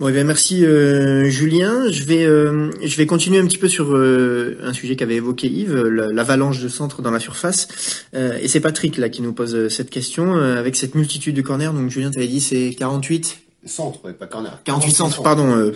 Bon, 0.00 0.08
eh 0.08 0.12
bien, 0.12 0.24
merci 0.24 0.64
euh, 0.64 1.26
Julien. 1.28 1.90
Je 1.90 2.04
vais, 2.04 2.24
euh, 2.24 2.70
je 2.82 2.96
vais 2.96 3.04
continuer 3.04 3.38
un 3.38 3.44
petit 3.46 3.58
peu 3.58 3.68
sur 3.68 3.94
euh, 3.94 4.56
un 4.64 4.72
sujet 4.72 4.96
qu'avait 4.96 5.16
évoqué 5.16 5.46
Yves, 5.48 5.76
la- 5.76 6.06
l'avalanche 6.06 6.60
de 6.62 6.68
centre 6.68 7.02
dans 7.02 7.10
la 7.10 7.20
surface. 7.20 7.68
Euh, 8.14 8.38
et 8.40 8.48
c'est 8.48 8.60
Patrick 8.60 8.96
là 8.96 9.10
qui 9.10 9.20
nous 9.20 9.34
pose 9.34 9.54
euh, 9.54 9.68
cette 9.68 9.90
question 9.90 10.36
euh, 10.38 10.58
avec 10.58 10.76
cette 10.76 10.94
multitude 10.94 11.36
de 11.36 11.42
corners. 11.42 11.72
Donc 11.74 11.90
Julien, 11.90 12.10
t'avais 12.10 12.28
dit 12.28 12.40
c'est 12.40 12.74
48 12.78 13.40
Centre, 13.66 14.02
ouais, 14.06 14.14
pas 14.14 14.26
corner. 14.26 14.58
48 14.64 14.90
centres, 14.90 15.22
pardon. 15.22 15.54
euh, 15.54 15.72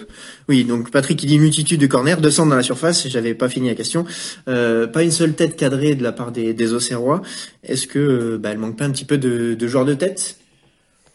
oui, 0.49 0.65
donc 0.65 0.91
Patrick 0.91 1.23
il 1.23 1.27
dit 1.27 1.39
multitude 1.39 1.79
de 1.79 1.87
corners, 1.87 2.17
200 2.19 2.47
dans 2.47 2.57
la 2.57 2.63
surface. 2.63 3.07
J'avais 3.09 3.35
pas 3.35 3.51
fini 3.51 3.69
la 3.69 3.75
question. 3.75 4.07
Euh, 4.49 4.87
pas 4.87 5.03
une 5.03 5.11
seule 5.11 5.35
tête 5.35 5.55
cadrée 5.55 5.95
de 5.95 6.03
la 6.03 6.13
part 6.13 6.33
des, 6.33 6.55
des 6.55 6.73
Auxerrois. 6.73 7.21
Est-ce 7.63 7.87
que 7.87 7.99
euh, 7.99 8.39
bah, 8.39 8.49
elle 8.53 8.59
manque 8.59 8.79
pas 8.79 8.87
un 8.87 8.91
petit 8.91 9.05
peu 9.05 9.19
de, 9.19 9.53
de 9.53 9.67
joueurs 9.69 9.85
de 9.85 9.93
tête? 9.93 10.39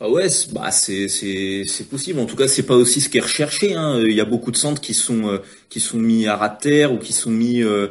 Ah 0.02 0.10
ouais, 0.10 0.30
c'est- 0.30 0.54
bah 0.54 0.72
c'est 0.72 1.10
c'est 1.10 1.64
c'est 1.68 1.90
possible. 1.90 2.20
En 2.20 2.26
tout 2.26 2.38
cas, 2.38 2.48
c'est 2.48 2.64
pas 2.64 2.76
aussi 2.76 3.02
ce 3.02 3.10
qui 3.10 3.18
est 3.18 3.22
recherché. 3.22 3.74
Hein. 3.76 4.00
Il 4.06 4.14
y 4.14 4.22
a 4.22 4.26
beaucoup 4.26 4.52
de 4.52 4.56
centres 4.58 4.80
qui 4.82 4.94
sont 4.94 5.28
euh, 5.28 5.38
qui 5.70 5.82
sont 5.82 5.98
mis 5.98 6.26
à 6.28 6.38
ras 6.38 6.50
de 6.50 6.60
terre 6.62 6.94
ou 6.94 6.98
qui 6.98 7.12
sont 7.12 7.32
mis 7.32 7.62
euh, 7.64 7.88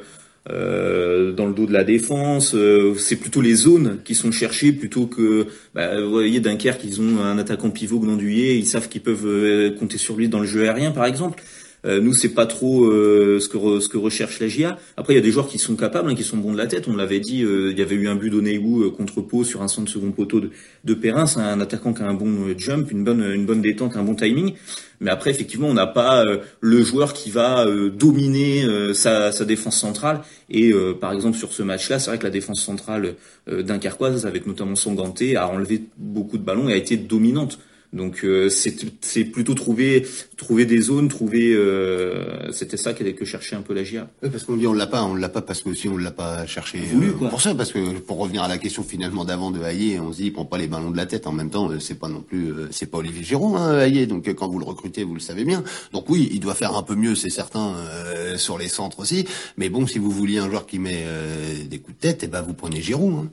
euh, 0.51 1.33
dans 1.33 1.44
le 1.47 1.53
dos 1.53 1.66
de 1.66 1.73
la 1.73 1.85
défense. 1.85 2.55
Euh, 2.55 2.94
c'est 2.97 3.16
plutôt 3.16 3.42
les 3.42 3.55
zones 3.55 4.01
qui 4.05 4.14
sont 4.14 4.33
cherchées 4.33 4.73
plutôt 4.73 5.07
que. 5.07 5.49
Bah, 5.75 6.01
vous 6.01 6.11
voyez, 6.11 6.40
Dunkerque, 6.40 6.83
ils 6.85 6.99
ont 7.03 7.21
un 7.21 7.37
attaquant 7.38 7.68
pivot 7.71 7.99
glandouillé. 8.01 8.57
Ils 8.57 8.66
savent 8.66 8.88
qu'ils 8.88 9.03
peuvent 9.03 9.27
euh, 9.27 9.71
compter 9.79 9.99
sur 9.99 10.16
lui 10.16 10.29
dans 10.31 10.40
le 10.40 10.47
jeu 10.47 10.62
aérien, 10.62 10.92
par 10.92 11.05
exemple. 11.05 11.42
Euh, 11.85 12.01
nous, 12.01 12.12
c'est 12.12 12.35
pas 12.35 12.47
trop 12.47 12.85
euh, 12.87 13.38
ce 13.41 13.49
que 13.49 13.57
re- 13.57 13.81
ce 13.81 13.88
que 13.88 13.97
recherche 13.97 14.41
la 14.41 14.49
GIA. 14.49 14.79
Après, 14.97 15.12
il 15.12 15.17
y 15.17 15.21
a 15.21 15.23
des 15.23 15.31
joueurs 15.31 15.49
qui 15.49 15.59
sont 15.59 15.77
capables, 15.77 16.11
hein, 16.11 16.14
qui 16.17 16.25
sont 16.25 16.37
bons 16.37 16.53
de 16.53 16.59
la 16.59 16.67
tête. 16.67 16.88
On 16.88 16.97
l'avait 16.97 17.21
dit, 17.21 17.45
euh, 17.45 17.71
il 17.71 17.79
y 17.79 17.83
avait 17.83 17.95
eu 17.95 18.09
un 18.09 18.17
but 18.17 18.31
d'Oneiwu 18.31 18.85
euh, 18.85 18.91
contre 18.91 19.21
Pau 19.21 19.45
sur 19.45 19.62
un 19.62 19.69
centre 19.69 19.91
second 19.91 20.11
poteau 20.11 20.41
de, 20.41 20.51
de 20.85 20.95
Perrin. 20.95 21.27
C'est 21.27 21.41
un 21.41 21.61
attaquant 21.61 21.93
qui 21.95 22.03
a 22.03 22.07
un 22.09 22.14
bon 22.14 22.49
euh, 22.49 22.55
jump, 22.59 22.91
une 22.91 23.05
bonne 23.05 23.23
une 23.23 23.47
bonne 23.47 23.62
détente, 23.62 23.97
un 23.97 24.03
bon 24.03 24.14
timing. 24.17 24.55
Mais 25.01 25.12
après, 25.12 25.31
effectivement, 25.31 25.69
on 25.69 25.75
n'a 25.75 25.87
pas 25.87 26.25
euh, 26.25 26.38
le 26.61 26.83
joueur 26.83 27.12
qui 27.12 27.31
va 27.31 27.64
dominer 27.91 28.64
sa, 28.95 29.31
sa 29.31 29.45
défense 29.45 29.79
centrale. 29.79 30.23
Et 30.51 30.73
par 31.01 31.12
exemple, 31.12 31.38
sur 31.38 31.53
ce 31.53 31.62
match-là, 31.62 32.01
c'est 32.01 32.11
vrai 32.11 32.19
que 32.19 32.25
la 32.25 32.31
défense 32.31 32.61
centrale 32.61 33.14
euh, 33.49 33.62
dunkerquoise, 33.62 34.27
avec 34.27 34.47
notamment 34.47 34.75
son 34.75 34.95
Ganté, 34.95 35.37
a 35.37 35.47
enlevé 35.49 35.83
beaucoup 35.97 36.37
de 36.38 36.43
ballons 36.43 36.69
et 36.69 36.73
a 36.73 36.77
été 36.77 36.97
dominante. 36.97 37.61
Donc 37.92 38.24
euh, 38.24 38.51
c'est 38.51 38.77
c'est 39.01 39.24
plutôt 39.24 39.55
trouver 39.55 40.07
trouver 40.37 40.66
des 40.66 40.81
zones, 40.81 41.09
trouver 41.09 41.55
euh, 41.55 42.53
c'était 42.53 42.77
ça 42.77 42.92
qu'elle 42.92 43.14
que 43.14 43.24
cherchait 43.24 43.57
un 43.57 43.62
peu 43.62 43.72
la 43.72 43.83
GIA. 43.83 44.09
Oui, 44.22 44.29
parce 44.31 44.44
qu'on 44.44 44.57
dit 44.57 44.66
on 44.66 44.74
l'a 44.74 44.87
pas, 44.87 45.03
on 45.05 45.14
l'a 45.14 45.29
pas 45.31 45.40
parce 45.40 45.62
que 45.62 45.70
aussi 45.70 45.88
on 45.88 45.96
l'a 45.96 46.11
pas 46.11 46.46
cherché 46.46 46.79
Voulu, 46.79 47.09
euh, 47.09 47.12
quoi. 47.12 47.29
pour 47.31 47.40
ça, 47.40 47.55
parce 47.55 47.72
que 47.72 47.98
pour 47.98 48.18
revenir 48.18 48.42
à 48.42 48.48
la 48.48 48.59
question 48.59 48.83
finalement 48.83 49.24
d'avant 49.24 49.51
de 49.51 49.62
Hayé, 49.62 49.98
on 50.01 50.12
se 50.12 50.18
dit 50.18 50.27
il 50.27 50.33
prend 50.33 50.44
pas 50.44 50.59
les 50.59 50.66
ballons 50.66 50.90
de 50.90 50.96
la 50.96 51.07
tête. 51.07 51.27
En 51.27 51.33
même 51.33 51.51
temps, 51.51 51.70
euh, 51.70 51.79
c'est 51.79 51.98
pas 51.98 52.09
non 52.09 52.20
plus, 52.20 52.53
euh, 52.53 52.68
c'est 52.70 52.87
pas 52.87 52.98
Olivier 52.98 53.22
Giroud, 53.24 53.57
hein, 53.57 53.79
Hayé. 53.79 54.07
Donc 54.07 54.29
quand 54.35 54.48
vous 54.48 54.59
le 54.59 54.66
recrutez, 54.66 55.03
vous 55.03 55.14
le 55.14 55.20
savez 55.20 55.44
bien. 55.44 55.64
Donc 55.92 56.11
oui, 56.11 56.29
il 56.33 56.40
doit 56.40 56.55
faire 56.55 56.77
un 56.77 56.83
peu 56.83 56.94
mieux, 56.94 57.14
c'est 57.14 57.31
certain, 57.31 57.74
euh, 57.74 58.37
sur 58.37 58.59
les 58.59 58.68
centres 58.68 59.01
aussi. 59.01 59.24
Mais 59.57 59.70
bon, 59.70 59.87
si 59.87 59.98
vous 59.98 60.11
vouliez 60.11 60.38
un 60.38 60.48
joueur 60.51 60.66
qui 60.66 60.79
met 60.79 61.05
euh, 61.07 61.64
des 61.64 61.79
coups 61.79 61.96
de 61.96 62.01
tête, 62.03 62.20
eh 62.22 62.27
ben 62.27 62.42
vous 62.42 62.55
prenez 62.55 62.81
Giroud. 62.83 63.14
Hein. 63.14 63.29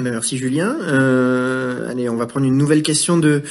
Eh 0.00 0.02
ben 0.02 0.12
merci 0.12 0.38
Julien. 0.38 0.78
Euh, 0.80 1.90
allez, 1.90 2.08
on 2.08 2.16
va 2.16 2.24
prendre 2.24 2.46
une 2.46 2.56
nouvelle 2.56 2.82
question 2.82 3.18
de 3.18 3.42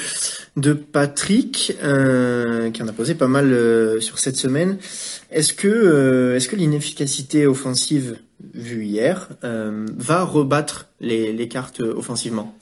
de 0.58 0.74
Patrick 0.74 1.78
euh, 1.84 2.72
qui 2.72 2.82
en 2.82 2.88
a 2.88 2.92
posé 2.92 3.14
pas 3.14 3.28
mal 3.28 3.54
euh, 3.54 4.00
sur 4.00 4.18
cette 4.18 4.36
semaine. 4.36 4.80
Est-ce 5.30 5.54
que 5.54 6.34
est-ce 6.36 6.50
que 6.50 6.56
l'inefficacité 6.56 7.46
offensive 7.46 8.18
vue 8.56 8.84
hier 8.84 9.30
va 9.44 10.24
rebattre 10.24 10.88
les, 11.00 11.34
les 11.34 11.48
cartes 11.48 11.82
offensivement? 11.82 12.58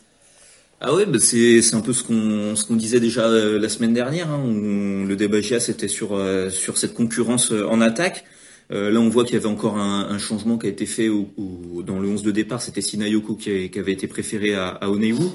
Ah 0.82 0.94
ouais, 0.94 1.06
bah 1.06 1.20
c'est 1.22 1.62
c'est 1.62 1.76
un 1.76 1.82
peu 1.82 1.94
ce 1.94 2.04
qu'on 2.04 2.58
ce 2.58 2.66
qu'on 2.66 2.76
disait 2.76 3.00
déjà 3.00 3.30
la 3.30 3.70
semaine 3.70 3.94
dernière. 3.94 4.30
Hein, 4.30 4.42
où 4.44 5.08
le 5.08 5.16
débat 5.16 5.40
GIA 5.40 5.62
c'était 5.62 5.88
sur 5.88 6.22
sur 6.50 6.78
cette 6.78 6.94
concurrence 6.94 7.54
en 7.54 7.80
attaque. 7.80 8.26
Euh, 8.72 8.92
là, 8.92 9.00
on 9.00 9.10
voit 9.10 9.24
qu'il 9.24 9.36
y 9.36 9.38
avait 9.38 9.46
encore 9.48 9.78
un, 9.78 10.10
un 10.10 10.18
changement 10.20 10.58
qui 10.58 10.68
a 10.68 10.70
été 10.70 10.86
fait 10.86 11.08
au, 11.10 11.30
au- 11.38 11.84
dans 11.84 12.00
le 12.00 12.10
11 12.10 12.24
de 12.24 12.32
départ. 12.32 12.62
C'était 12.62 12.82
Sinayoko 12.82 13.36
qui, 13.36 13.70
qui 13.70 13.80
avait 13.80 13.94
été 13.94 14.08
préféré 14.08 14.56
à, 14.56 14.68
à 14.68 14.90
Oneiwu. 14.90 15.28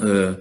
Euh, 0.00 0.32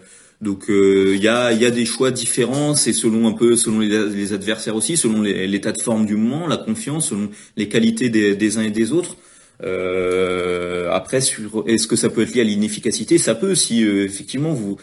donc 0.41 0.69
euh, 0.69 1.11
il 1.15 1.21
y, 1.21 1.27
a, 1.27 1.51
y 1.51 1.65
a 1.65 1.71
des 1.71 1.85
choix 1.85 2.11
différents, 2.11 2.73
c'est 2.73 2.93
selon 2.93 3.27
un 3.27 3.33
peu 3.33 3.57
selon 3.57 3.79
les, 3.79 4.31
adversaires 4.31 4.75
aussi, 4.77 4.95
selon 4.95 5.21
l'état 5.21 5.73
de 5.73 5.81
forme 5.81 6.05
du 6.05 6.15
moment, 6.15 6.47
la 6.47 6.55
confiance, 6.55 7.09
selon 7.09 7.29
les 7.57 7.67
qualités 7.67 8.07
des, 8.09 8.37
des 8.37 8.57
uns 8.57 8.61
et 8.61 8.71
des 8.71 8.93
autres. 8.93 9.17
Euh, 9.61 10.89
après, 10.91 11.17
est-ce 11.17 11.87
que 11.87 11.95
ça 11.97 12.09
peut 12.09 12.21
être 12.21 12.33
lié 12.33 12.41
à 12.41 12.43
l'inefficacité? 12.45 13.17
Ça 13.17 13.35
peut, 13.35 13.53
si 13.55 13.83
euh, 13.83 14.05
effectivement 14.05 14.53
vous 14.53 14.77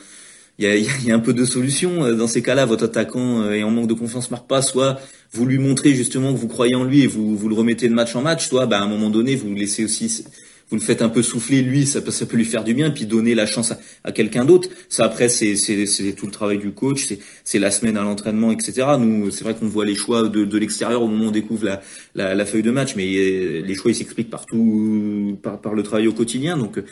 il 0.59 0.65
y 0.65 0.69
a, 0.69 0.77
y 0.77 1.11
a 1.11 1.15
un 1.15 1.19
peu 1.21 1.35
de 1.35 1.45
solutions 1.45 2.05
euh, 2.05 2.15
dans 2.15 2.27
ces 2.27 2.43
cas-là. 2.43 2.65
Votre 2.65 2.85
attaquant 2.85 3.43
euh, 3.43 3.53
est 3.53 3.63
en 3.63 3.71
manque 3.71 3.89
de 3.89 3.95
confiance, 3.95 4.31
marque 4.31 4.49
pas. 4.49 4.63
Soit 4.63 4.99
vous 5.33 5.45
lui 5.45 5.59
montrez 5.59 5.95
justement 5.95 6.33
que 6.33 6.39
vous 6.39 6.49
croyez 6.49 6.75
en 6.75 6.85
lui 6.85 7.03
et 7.03 7.07
vous, 7.07 7.37
vous 7.37 7.49
le 7.49 7.55
remettez 7.55 7.89
de 7.89 7.95
match 7.95 8.17
en 8.17 8.23
match. 8.23 8.49
Soit, 8.49 8.67
bah, 8.67 8.79
à 8.79 8.83
un 8.83 8.89
moment 8.89 9.11
donné, 9.11 9.37
vous 9.37 9.55
laissez 9.55 9.85
aussi, 9.85 10.25
vous 10.71 10.77
le 10.77 10.83
faites 10.83 11.03
un 11.03 11.11
peu 11.11 11.23
souffler 11.23 11.61
lui. 11.61 11.85
Ça 11.87 12.01
peut, 12.01 12.11
ça 12.11 12.25
peut 12.25 12.39
lui 12.39 12.47
faire 12.47 12.65
du 12.65 12.73
bien, 12.73 12.91
puis 12.91 13.05
donner 13.05 13.35
la 13.35 13.45
chance 13.45 13.73
à, 13.73 13.79
à 14.05 14.13
quelqu'un 14.13 14.47
d'autre. 14.47 14.71
Ça 14.89 15.05
après, 15.05 15.29
c'est, 15.29 15.57
c'est, 15.57 16.13
tout 16.15 16.25
le 16.27 16.33
travail 16.33 16.57
du 16.59 16.71
coach. 16.73 17.05
C'est, 17.05 17.19
c'est 17.45 17.59
la 17.59 17.71
semaine 17.71 17.99
à 17.99 18.03
l'entraînement, 18.03 18.51
etc. 18.51 18.87
Nous, 18.99 19.31
c'est 19.31 19.45
vrai 19.45 19.55
qu'on 19.55 19.69
voit 19.69 19.85
les 19.85 19.95
choix 19.95 20.27
de, 20.29 20.45
de 20.47 20.59
l'extérieur 20.59 21.03
au 21.03 21.07
moment 21.09 21.27
où 21.27 21.29
on 21.29 21.33
découvre 21.33 21.67
la, 21.67 21.83
la, 22.15 22.35
la 22.35 22.47
feuille 22.47 22.63
de 22.63 22.71
match, 22.71 22.95
mais 22.97 23.05
euh, 23.15 23.63
les 23.63 23.75
choix 23.75 23.91
ils 23.91 23.95
s'expliquent 23.95 24.31
partout 24.31 25.39
par, 25.43 25.61
par 25.61 25.75
le 25.75 25.83
travail 25.83 26.09
au 26.09 26.13
quotidien. 26.15 26.57
Donc, 26.57 26.83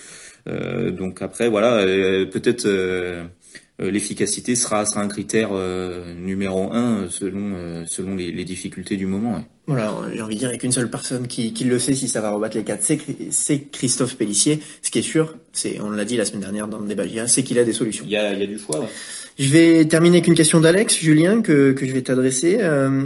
euh, 0.49 0.91
donc 0.91 1.23
après, 1.23 1.49
voilà, 1.49 1.79
euh, 1.79 2.27
peut-être. 2.27 2.67
euh, 2.67 3.25
l'efficacité 3.79 4.55
sera, 4.55 4.87
sera 4.87 5.01
un 5.01 5.09
critère 5.09 5.51
euh, 5.53 6.15
numéro 6.15 6.73
un 6.73 7.03
euh, 7.03 7.11
selon, 7.11 7.55
euh, 7.57 7.85
selon 7.87 8.15
les, 8.15 8.31
les 8.31 8.45
difficultés 8.45 8.97
du 8.97 9.07
moment. 9.07 9.35
ouais. 9.35 9.45
Voilà, 9.67 9.95
j'ai 10.13 10.21
envie 10.21 10.35
de 10.35 10.41
dire, 10.41 10.49
il 10.49 10.53
n'y 10.53 10.57
a 10.57 10.61
qu'une 10.61 10.73
seule 10.73 10.91
personne 10.91 11.27
qui, 11.27 11.55
qui, 11.55 11.65
le 11.65 11.79
sait 11.79 11.95
si 11.95 12.07
ça 12.07 12.21
va 12.21 12.31
rebattre 12.31 12.57
les 12.57 12.65
4, 12.65 12.83
c'est 13.31 13.61
Christophe 13.63 14.17
Pellissier. 14.17 14.61
Ce 14.83 14.91
qui 14.91 14.99
est 14.99 15.03
sûr, 15.03 15.37
c'est, 15.53 15.81
on 15.81 15.91
l'a 15.91 16.05
dit 16.05 16.19
la 16.19 16.27
semaine 16.27 16.43
dernière 16.43 16.69
dans 16.69 16.79
le 16.79 16.87
débat 16.87 17.05
c'est 17.27 17.43
qu'il 17.43 17.59
a 17.59 17.65
des 17.65 17.73
solutions. 17.73 18.05
Il 18.07 18.13
y 18.13 18.17
a, 18.17 18.35
il 18.35 18.41
y 18.41 18.43
a 18.43 18.47
du 18.47 18.59
choix. 18.59 18.81
Ouais. 18.81 18.89
Je 19.37 19.49
vais 19.49 19.85
terminer 19.87 20.19
avec 20.19 20.29
une 20.29 20.37
question 20.37 20.61
d'Alex, 20.61 20.97
Julien, 20.97 21.43
que, 21.43 21.73
que 21.73 21.87
je 21.87 21.93
vais 21.93 22.03
t'adresser. 22.03 22.59
Euh, 22.61 23.03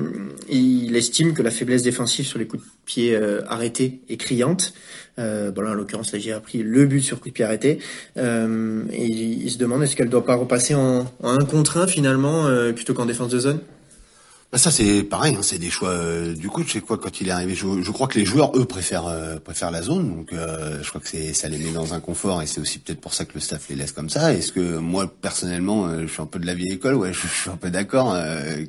il 0.50 0.94
estime 0.94 1.32
que 1.32 1.42
la 1.42 1.50
faiblesse 1.50 1.82
défensive 1.82 2.26
sur 2.26 2.38
les 2.38 2.46
coups 2.46 2.62
de 2.62 2.68
pied 2.84 3.14
euh, 3.14 3.40
arrêtés 3.48 4.00
est 4.10 4.18
criante. 4.18 4.74
Euh, 5.18 5.50
bon 5.50 5.62
là, 5.62 5.70
en 5.70 5.74
l'occurrence, 5.74 6.12
la 6.12 6.36
a 6.36 6.40
pris 6.40 6.62
le 6.62 6.84
but 6.84 7.00
sur 7.00 7.20
coup 7.20 7.30
de 7.30 7.32
pied 7.32 7.46
arrêté. 7.46 7.78
Euh, 8.18 8.82
et 8.92 9.06
il, 9.06 9.50
se 9.50 9.56
demande 9.56 9.82
est-ce 9.82 9.96
qu'elle 9.96 10.10
doit 10.10 10.26
pas 10.26 10.34
repasser 10.34 10.74
en, 10.74 11.06
en 11.22 11.30
un 11.30 11.44
contre 11.46 11.78
un 11.78 11.86
finalement 11.86 12.46
euh, 12.46 12.72
plutôt 12.72 12.92
qu'en 12.92 13.06
défense 13.06 13.30
de 13.30 13.38
zone? 13.38 13.60
Bah 14.50 14.56
ça 14.56 14.70
c'est 14.70 15.02
pareil, 15.02 15.34
hein, 15.34 15.42
c'est 15.42 15.58
des 15.58 15.68
choix 15.68 15.90
euh, 15.90 16.34
du 16.34 16.48
coach. 16.48 16.72
C'est 16.72 16.80
quoi 16.80 16.96
quand 16.96 17.20
il 17.20 17.28
est 17.28 17.30
arrivé 17.30 17.54
je, 17.54 17.82
je, 17.82 17.90
crois 17.90 18.08
que 18.08 18.18
les 18.18 18.24
joueurs 18.24 18.56
eux 18.56 18.64
préfèrent 18.64 19.06
euh, 19.06 19.36
préfèrent 19.38 19.70
la 19.70 19.82
zone, 19.82 20.08
donc 20.08 20.32
euh, 20.32 20.82
je 20.82 20.88
crois 20.88 21.02
que 21.02 21.08
c'est 21.08 21.34
ça 21.34 21.48
les 21.48 21.58
met 21.58 21.70
dans 21.70 21.92
un 21.92 22.00
confort 22.00 22.40
et 22.40 22.46
c'est 22.46 22.58
aussi 22.58 22.78
peut-être 22.78 22.98
pour 22.98 23.12
ça 23.12 23.26
que 23.26 23.34
le 23.34 23.40
staff 23.40 23.68
les 23.68 23.76
laisse 23.76 23.92
comme 23.92 24.08
ça. 24.08 24.32
Est-ce 24.32 24.52
que 24.52 24.78
moi 24.78 25.06
personnellement, 25.20 26.00
je 26.00 26.06
suis 26.06 26.22
un 26.22 26.26
peu 26.26 26.38
de 26.38 26.46
la 26.46 26.54
vieille 26.54 26.72
école, 26.72 26.94
ouais, 26.94 27.12
je, 27.12 27.26
suis 27.26 27.50
un 27.50 27.56
peu 27.56 27.68
d'accord. 27.68 28.16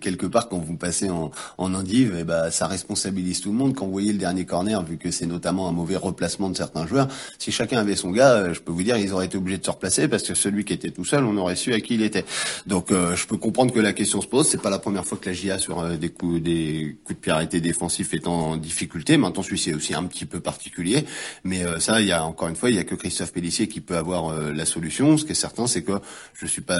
quelque 0.01 0.25
part 0.25 0.49
quand 0.49 0.57
vous 0.57 0.75
passez 0.75 1.09
en 1.09 1.31
en 1.57 1.73
endive, 1.73 2.13
eh 2.19 2.25
bah 2.25 2.51
ça 2.51 2.67
responsabilise 2.67 3.39
tout 3.39 3.51
le 3.51 3.57
monde. 3.57 3.73
Quand 3.73 3.85
vous 3.85 3.93
voyez 3.93 4.11
le 4.11 4.19
dernier 4.19 4.45
corner, 4.45 4.83
vu 4.83 4.97
que 4.97 5.11
c'est 5.11 5.27
notamment 5.27 5.69
un 5.69 5.71
mauvais 5.71 5.95
replacement 5.95 6.49
de 6.49 6.57
certains 6.57 6.87
joueurs, 6.87 7.07
si 7.37 7.53
chacun 7.53 7.77
avait 7.77 7.95
son 7.95 8.11
gars, 8.11 8.51
je 8.51 8.59
peux 8.59 8.73
vous 8.73 8.83
dire 8.83 8.97
ils 8.97 9.13
auraient 9.13 9.27
été 9.27 9.37
obligés 9.37 9.59
de 9.59 9.65
se 9.65 9.71
replacer 9.71 10.09
parce 10.09 10.23
que 10.23 10.33
celui 10.33 10.65
qui 10.65 10.73
était 10.73 10.91
tout 10.91 11.05
seul, 11.05 11.23
on 11.23 11.37
aurait 11.37 11.55
su 11.55 11.73
à 11.73 11.79
qui 11.79 11.93
il 11.93 12.01
était. 12.01 12.25
Donc 12.67 12.89
je 12.89 13.25
peux 13.27 13.37
comprendre 13.37 13.73
que 13.73 13.79
la 13.79 13.93
question 13.93 14.19
se 14.19 14.27
pose. 14.27 14.49
C'est 14.49 14.61
pas 14.61 14.69
la 14.69 14.79
première 14.79 15.05
fois 15.05 15.17
que 15.17 15.29
la 15.29 15.33
GIA 15.33 15.57
euh, 15.77 15.97
des 15.97 16.09
coups, 16.09 16.41
de 16.41 17.13
pied 17.13 17.31
arrêtés 17.31 17.61
défensifs 17.61 18.13
étant 18.13 18.51
en 18.51 18.57
difficulté. 18.57 19.17
Maintenant, 19.17 19.43
celui-ci 19.43 19.69
est 19.71 19.73
aussi 19.73 19.93
un 19.93 20.03
petit 20.03 20.25
peu 20.25 20.39
particulier, 20.39 21.05
mais 21.43 21.63
euh, 21.63 21.79
ça, 21.79 22.01
il 22.01 22.07
y 22.07 22.11
a 22.11 22.23
encore 22.23 22.47
une 22.47 22.55
fois, 22.55 22.69
il 22.69 22.75
y 22.75 22.79
a 22.79 22.83
que 22.83 22.95
Christophe 22.95 23.33
Pellissier 23.33 23.67
qui 23.67 23.81
peut 23.81 23.97
avoir 23.97 24.29
euh, 24.29 24.51
la 24.51 24.65
solution. 24.65 25.17
Ce 25.17 25.25
qui 25.25 25.31
est 25.31 25.35
certain, 25.35 25.67
c'est 25.67 25.83
que 25.83 25.93
je 26.33 26.45
suis 26.45 26.61
pas 26.61 26.77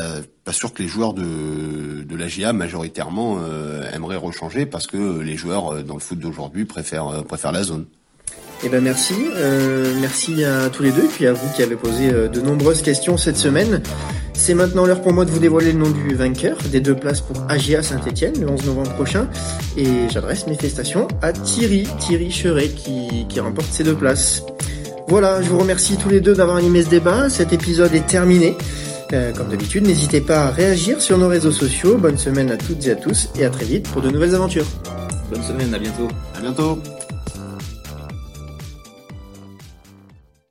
sûr 0.52 0.74
que 0.74 0.82
les 0.82 0.88
joueurs 0.88 1.14
de 1.14 2.04
de 2.04 2.16
la 2.16 2.28
GIA 2.28 2.54
majoritairement 2.54 3.40
aimeraient 3.94 4.16
rechanger 4.16 4.66
parce 4.66 4.88
que 4.88 5.20
les 5.20 5.38
joueurs 5.38 5.84
dans 5.84 5.94
le 5.94 6.00
foot 6.00 6.18
d'aujourd'hui 6.18 6.66
préfèrent 6.66 7.24
la 7.52 7.64
zone. 7.64 7.86
Eh 8.64 8.70
ben 8.70 8.82
merci, 8.82 9.14
merci 10.02 10.44
à 10.44 10.70
tous 10.70 10.84
les 10.84 10.92
deux, 10.92 11.08
puis 11.08 11.28
à 11.28 11.34
vous 11.34 11.48
qui 11.56 11.62
avez 11.62 11.76
posé 11.76 12.12
de 12.12 12.42
nombreuses 12.42 12.82
questions 12.82 13.18
cette 13.18 13.38
semaine. 13.38 13.82
C'est 14.40 14.54
maintenant 14.54 14.86
l'heure 14.86 15.02
pour 15.02 15.12
moi 15.12 15.26
de 15.26 15.32
vous 15.32 15.40
dévoiler 15.40 15.74
le 15.74 15.80
nom 15.80 15.90
du 15.90 16.16
vainqueur 16.16 16.58
des 16.72 16.80
deux 16.80 16.96
places 16.96 17.20
pour 17.20 17.36
AGA 17.50 17.84
Saint-Etienne 17.84 18.40
le 18.40 18.50
11 18.50 18.66
novembre 18.68 18.94
prochain. 18.94 19.28
Et 19.76 20.08
j'adresse 20.10 20.48
mes 20.48 20.56
félicitations 20.56 21.10
à 21.22 21.34
Thierry, 21.34 21.86
Thierry 22.00 22.32
Cheret 22.32 22.70
qui, 22.70 23.28
qui 23.28 23.40
remporte 23.42 23.68
ces 23.70 23.84
deux 23.84 23.96
places. 23.96 24.44
Voilà, 25.10 25.42
je 25.42 25.50
vous 25.50 25.60
remercie 25.60 25.98
tous 25.98 26.08
les 26.08 26.22
deux 26.22 26.34
d'avoir 26.34 26.56
animé 26.56 26.82
ce 26.84 26.90
débat. 26.90 27.30
Cet 27.30 27.52
épisode 27.52 27.94
est 27.94 28.08
terminé. 28.08 28.56
Euh, 29.12 29.34
comme 29.34 29.50
d'habitude, 29.50 29.86
n'hésitez 29.86 30.22
pas 30.22 30.46
à 30.46 30.52
réagir 30.52 31.02
sur 31.02 31.18
nos 31.18 31.28
réseaux 31.28 31.52
sociaux. 31.52 31.98
Bonne 31.98 32.18
semaine 32.18 32.50
à 32.50 32.56
toutes 32.56 32.88
et 32.88 32.92
à 32.92 32.96
tous 32.96 33.30
et 33.38 33.44
à 33.44 33.50
très 33.50 33.66
vite 33.66 33.90
pour 33.90 34.02
de 34.02 34.10
nouvelles 34.10 34.36
aventures. 34.36 34.66
Bonne 35.30 35.44
semaine, 35.44 35.74
à 35.74 35.80
bientôt. 35.80 36.08
À 36.38 36.40
bientôt. 36.40 36.80